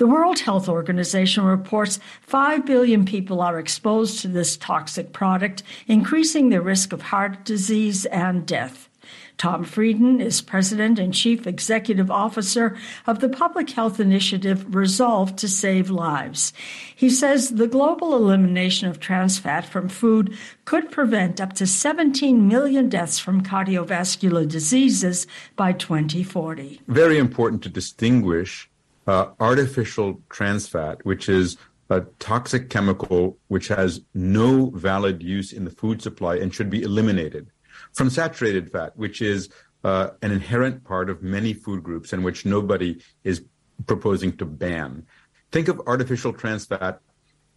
The 0.00 0.06
World 0.06 0.38
Health 0.38 0.66
Organization 0.66 1.44
reports 1.44 2.00
5 2.22 2.64
billion 2.64 3.04
people 3.04 3.42
are 3.42 3.58
exposed 3.58 4.20
to 4.20 4.28
this 4.28 4.56
toxic 4.56 5.12
product, 5.12 5.62
increasing 5.88 6.48
the 6.48 6.62
risk 6.62 6.94
of 6.94 7.02
heart 7.02 7.44
disease 7.44 8.06
and 8.06 8.46
death. 8.46 8.88
Tom 9.36 9.62
Frieden 9.62 10.22
is 10.22 10.40
President 10.40 10.98
and 10.98 11.12
Chief 11.12 11.46
Executive 11.46 12.10
Officer 12.10 12.78
of 13.06 13.20
the 13.20 13.28
public 13.28 13.68
health 13.68 14.00
initiative 14.00 14.74
Resolve 14.74 15.36
to 15.36 15.46
Save 15.46 15.90
Lives. 15.90 16.54
He 16.96 17.10
says 17.10 17.50
the 17.50 17.68
global 17.68 18.16
elimination 18.16 18.88
of 18.88 19.00
trans 19.00 19.38
fat 19.38 19.66
from 19.66 19.90
food 19.90 20.34
could 20.64 20.90
prevent 20.90 21.42
up 21.42 21.52
to 21.54 21.66
17 21.66 22.48
million 22.48 22.88
deaths 22.88 23.18
from 23.18 23.42
cardiovascular 23.42 24.48
diseases 24.48 25.26
by 25.56 25.74
2040. 25.74 26.80
Very 26.88 27.18
important 27.18 27.62
to 27.64 27.68
distinguish 27.68 28.70
uh, 29.10 29.32
artificial 29.40 30.22
trans 30.30 30.68
fat, 30.68 31.04
which 31.04 31.28
is 31.28 31.56
a 31.90 32.02
toxic 32.20 32.70
chemical 32.70 33.36
which 33.48 33.66
has 33.66 34.02
no 34.14 34.70
valid 34.70 35.20
use 35.20 35.52
in 35.52 35.64
the 35.64 35.70
food 35.70 36.00
supply 36.00 36.36
and 36.36 36.54
should 36.54 36.70
be 36.70 36.82
eliminated, 36.82 37.50
from 37.92 38.08
saturated 38.08 38.70
fat, 38.70 38.96
which 38.96 39.20
is 39.20 39.48
uh, 39.82 40.10
an 40.22 40.30
inherent 40.30 40.84
part 40.84 41.10
of 41.10 41.24
many 41.24 41.52
food 41.52 41.82
groups 41.82 42.12
and 42.12 42.22
which 42.22 42.46
nobody 42.46 43.02
is 43.24 43.42
proposing 43.88 44.36
to 44.36 44.44
ban. 44.44 45.04
Think 45.50 45.66
of 45.66 45.82
artificial 45.88 46.32
trans 46.32 46.66
fat 46.66 47.00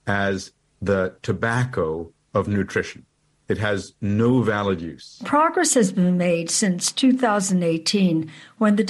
as 0.07 0.53
the 0.81 1.15
tobacco 1.21 2.11
of 2.33 2.47
nutrition. 2.47 3.05
It 3.49 3.58
has 3.58 3.93
no 3.99 4.41
valid 4.41 4.82
use. 4.82 5.21
Progress 5.25 5.73
has 5.73 5.91
been 5.91 6.17
made 6.17 6.49
since 6.49 6.93
2018 6.93 8.32
when 8.58 8.77
the 8.77 8.86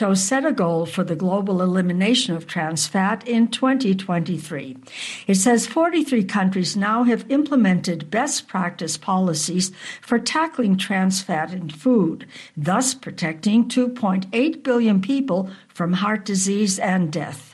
WHO 0.00 0.14
set 0.14 0.46
a 0.46 0.52
goal 0.52 0.86
for 0.86 1.04
the 1.04 1.14
global 1.14 1.60
elimination 1.60 2.34
of 2.34 2.46
trans 2.46 2.86
fat 2.86 3.28
in 3.28 3.48
2023. 3.48 4.78
It 5.26 5.34
says 5.34 5.66
43 5.66 6.24
countries 6.24 6.76
now 6.78 7.02
have 7.02 7.30
implemented 7.30 8.10
best 8.10 8.48
practice 8.48 8.96
policies 8.96 9.70
for 10.00 10.18
tackling 10.18 10.78
trans 10.78 11.20
fat 11.20 11.52
in 11.52 11.68
food, 11.68 12.26
thus 12.56 12.94
protecting 12.94 13.68
2.8 13.68 14.62
billion 14.62 15.02
people 15.02 15.50
from 15.68 15.92
heart 15.92 16.24
disease 16.24 16.78
and 16.78 17.12
death. 17.12 17.49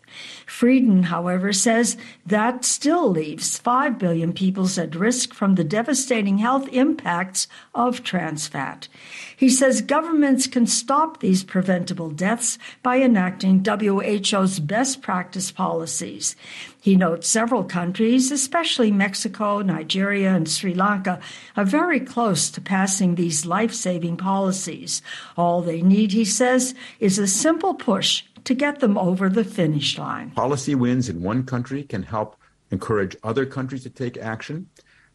Frieden, 0.56 1.02
however, 1.02 1.52
says 1.52 1.98
that 2.24 2.64
still 2.64 3.10
leaves 3.10 3.58
5 3.58 3.98
billion 3.98 4.32
people 4.32 4.66
at 4.78 4.94
risk 4.94 5.34
from 5.34 5.54
the 5.54 5.64
devastating 5.64 6.38
health 6.38 6.66
impacts 6.72 7.46
of 7.74 8.02
trans 8.02 8.46
fat. 8.46 8.88
He 9.36 9.50
says 9.50 9.82
governments 9.82 10.46
can 10.46 10.66
stop 10.66 11.20
these 11.20 11.44
preventable 11.44 12.08
deaths 12.08 12.56
by 12.82 13.02
enacting 13.02 13.62
WHO's 13.62 14.58
best 14.58 15.02
practice 15.02 15.52
policies. 15.52 16.34
He 16.80 16.96
notes 16.96 17.28
several 17.28 17.64
countries, 17.64 18.32
especially 18.32 18.90
Mexico, 18.90 19.60
Nigeria, 19.60 20.34
and 20.34 20.48
Sri 20.48 20.72
Lanka, 20.72 21.20
are 21.54 21.66
very 21.66 22.00
close 22.00 22.48
to 22.52 22.62
passing 22.62 23.16
these 23.16 23.44
life 23.44 23.74
saving 23.74 24.16
policies. 24.16 25.02
All 25.36 25.60
they 25.60 25.82
need, 25.82 26.12
he 26.12 26.24
says, 26.24 26.74
is 26.98 27.18
a 27.18 27.26
simple 27.26 27.74
push 27.74 28.22
to 28.46 28.54
get 28.54 28.80
them 28.80 28.96
over 28.96 29.28
the 29.28 29.44
finish 29.44 29.98
line. 29.98 30.30
Policy 30.30 30.74
wins 30.74 31.08
in 31.08 31.20
one 31.20 31.44
country 31.44 31.82
can 31.82 32.02
help 32.02 32.36
encourage 32.70 33.16
other 33.22 33.44
countries 33.44 33.82
to 33.82 33.90
take 33.90 34.16
action. 34.16 34.68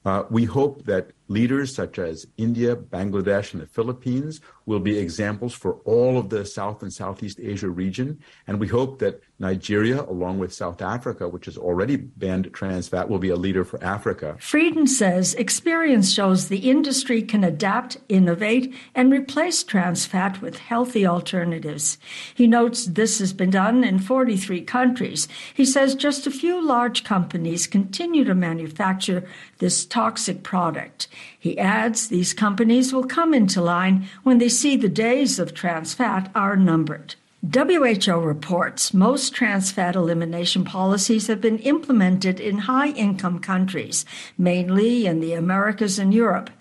Uh, 0.03 0.23
we 0.29 0.43
hope 0.45 0.83
that 0.85 1.11
leaders 1.27 1.73
such 1.73 1.97
as 1.97 2.27
India, 2.37 2.75
Bangladesh, 2.75 3.53
and 3.53 3.61
the 3.61 3.67
Philippines 3.67 4.41
will 4.65 4.79
be 4.79 4.97
examples 4.97 5.53
for 5.53 5.75
all 5.85 6.17
of 6.17 6.29
the 6.29 6.45
South 6.45 6.81
and 6.83 6.93
Southeast 6.93 7.39
Asia 7.39 7.69
region. 7.69 8.19
And 8.47 8.59
we 8.59 8.67
hope 8.67 8.99
that 8.99 9.21
Nigeria, 9.39 10.01
along 10.03 10.37
with 10.37 10.53
South 10.53 10.81
Africa, 10.81 11.27
which 11.27 11.45
has 11.45 11.57
already 11.57 11.95
banned 11.95 12.53
trans 12.53 12.87
fat, 12.87 13.09
will 13.09 13.19
be 13.19 13.29
a 13.29 13.35
leader 13.35 13.65
for 13.65 13.83
Africa. 13.83 14.37
Frieden 14.39 14.85
says 14.85 15.33
experience 15.33 16.11
shows 16.11 16.47
the 16.47 16.69
industry 16.69 17.23
can 17.23 17.43
adapt, 17.43 17.97
innovate, 18.07 18.73
and 18.93 19.11
replace 19.11 19.63
trans 19.63 20.05
fat 20.05 20.41
with 20.41 20.59
healthy 20.59 21.07
alternatives. 21.07 21.97
He 22.33 22.45
notes 22.45 22.85
this 22.85 23.17
has 23.17 23.33
been 23.33 23.49
done 23.49 23.83
in 23.83 23.97
43 23.97 24.61
countries. 24.61 25.27
He 25.53 25.65
says 25.65 25.95
just 25.95 26.27
a 26.27 26.31
few 26.31 26.63
large 26.63 27.03
companies 27.03 27.65
continue 27.65 28.23
to 28.23 28.35
manufacture 28.35 29.27
this 29.57 29.85
toxic 29.85 30.43
product. 30.43 31.07
He 31.37 31.57
adds 31.57 32.09
these 32.09 32.33
companies 32.33 32.93
will 32.93 33.05
come 33.05 33.33
into 33.33 33.61
line 33.61 34.07
when 34.21 34.37
they 34.37 34.49
see 34.51 34.75
the 34.75 34.89
days 34.89 35.39
of 35.39 35.53
trans 35.53 35.93
fat 35.93 36.29
are 36.35 36.55
numbered. 36.55 37.15
WHO 37.41 38.19
reports 38.19 38.93
most 38.93 39.33
trans 39.33 39.71
fat 39.71 39.95
elimination 39.95 40.63
policies 40.63 41.25
have 41.25 41.41
been 41.41 41.57
implemented 41.59 42.39
in 42.39 42.59
high 42.59 42.89
income 42.89 43.39
countries, 43.39 44.05
mainly 44.37 45.07
in 45.07 45.21
the 45.21 45.33
Americas 45.33 45.97
and 45.97 46.13
Europe. 46.13 46.51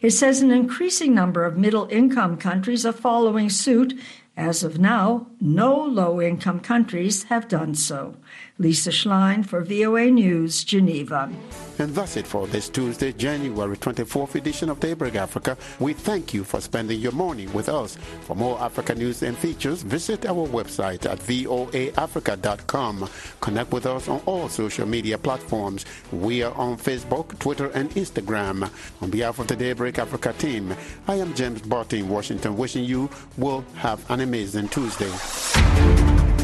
It 0.00 0.10
says 0.10 0.40
an 0.40 0.52
increasing 0.52 1.12
number 1.12 1.44
of 1.44 1.58
middle 1.58 1.88
income 1.90 2.36
countries 2.36 2.86
are 2.86 2.92
following 2.92 3.50
suit 3.50 3.98
As 4.36 4.62
of 4.62 4.78
now, 4.78 5.26
no 5.40 5.74
low 5.74 6.22
income 6.22 6.60
countries 6.60 7.24
have 7.24 7.48
done 7.48 7.74
so. 7.74 8.14
Lisa 8.60 8.90
Schlein 8.90 9.46
for 9.46 9.62
VOA 9.62 10.10
News, 10.10 10.64
Geneva. 10.64 11.30
And 11.78 11.94
that's 11.94 12.16
it 12.16 12.26
for 12.26 12.48
this 12.48 12.68
Tuesday, 12.68 13.12
January 13.12 13.76
24th 13.76 14.34
edition 14.34 14.68
of 14.68 14.80
Daybreak 14.80 15.14
Africa. 15.14 15.56
We 15.78 15.92
thank 15.92 16.34
you 16.34 16.42
for 16.42 16.60
spending 16.60 16.98
your 16.98 17.12
morning 17.12 17.52
with 17.52 17.68
us. 17.68 17.96
For 18.22 18.34
more 18.34 18.60
Africa 18.60 18.96
news 18.96 19.22
and 19.22 19.38
features, 19.38 19.82
visit 19.82 20.26
our 20.26 20.48
website 20.48 21.06
at 21.06 21.20
voaafrica.com. 21.20 23.08
Connect 23.40 23.72
with 23.72 23.86
us 23.86 24.08
on 24.08 24.20
all 24.26 24.48
social 24.48 24.86
media 24.86 25.18
platforms. 25.18 25.86
We 26.10 26.42
are 26.42 26.54
on 26.54 26.78
Facebook, 26.78 27.38
Twitter, 27.38 27.68
and 27.68 27.90
Instagram. 27.90 28.68
On 29.00 29.08
behalf 29.08 29.38
of 29.38 29.46
the 29.46 29.54
Daybreak 29.54 30.00
Africa 30.00 30.32
team, 30.36 30.74
I 31.06 31.14
am 31.14 31.32
James 31.34 31.62
Barton 31.62 32.00
in 32.00 32.08
Washington, 32.08 32.56
wishing 32.56 32.82
you 32.82 33.08
will 33.36 33.64
have 33.76 34.10
an 34.10 34.20
amazing 34.20 34.68
Tuesday. 34.68 35.12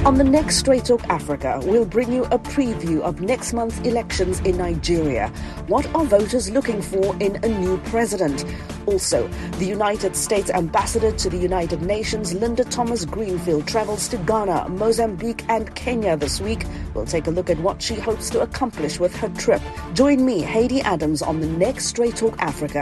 On 0.04 0.18
the 0.18 0.24
next 0.24 0.56
Straight 0.56 0.84
Talk 0.84 1.02
Africa, 1.04 1.58
we'll 1.64 1.86
bring 1.86 2.12
you 2.12 2.24
a 2.24 2.38
preview 2.38 3.00
of 3.00 3.22
next 3.22 3.54
month's 3.54 3.78
elections 3.80 4.38
in 4.40 4.58
Nigeria. 4.58 5.28
What 5.66 5.86
are 5.94 6.04
voters 6.04 6.50
looking 6.50 6.82
for 6.82 7.16
in 7.20 7.42
a 7.42 7.48
new 7.48 7.78
president? 7.86 8.44
Also, 8.84 9.26
the 9.52 9.64
United 9.64 10.14
States 10.14 10.50
ambassador 10.50 11.10
to 11.10 11.30
the 11.30 11.38
United 11.38 11.80
Nations, 11.80 12.34
Linda 12.34 12.64
Thomas 12.64 13.06
Greenfield, 13.06 13.66
travels 13.66 14.06
to 14.08 14.18
Ghana, 14.18 14.68
Mozambique, 14.68 15.42
and 15.48 15.74
Kenya 15.74 16.18
this 16.18 16.38
week. 16.38 16.66
We'll 16.92 17.06
take 17.06 17.26
a 17.26 17.30
look 17.30 17.48
at 17.48 17.58
what 17.60 17.80
she 17.80 17.94
hopes 17.94 18.28
to 18.30 18.42
accomplish 18.42 19.00
with 19.00 19.16
her 19.16 19.30
trip. 19.30 19.62
Join 19.94 20.26
me, 20.26 20.42
Haiti 20.42 20.82
Adams, 20.82 21.22
on 21.22 21.40
the 21.40 21.46
next 21.46 21.86
Straight 21.86 22.16
Talk 22.16 22.34
Africa 22.40 22.72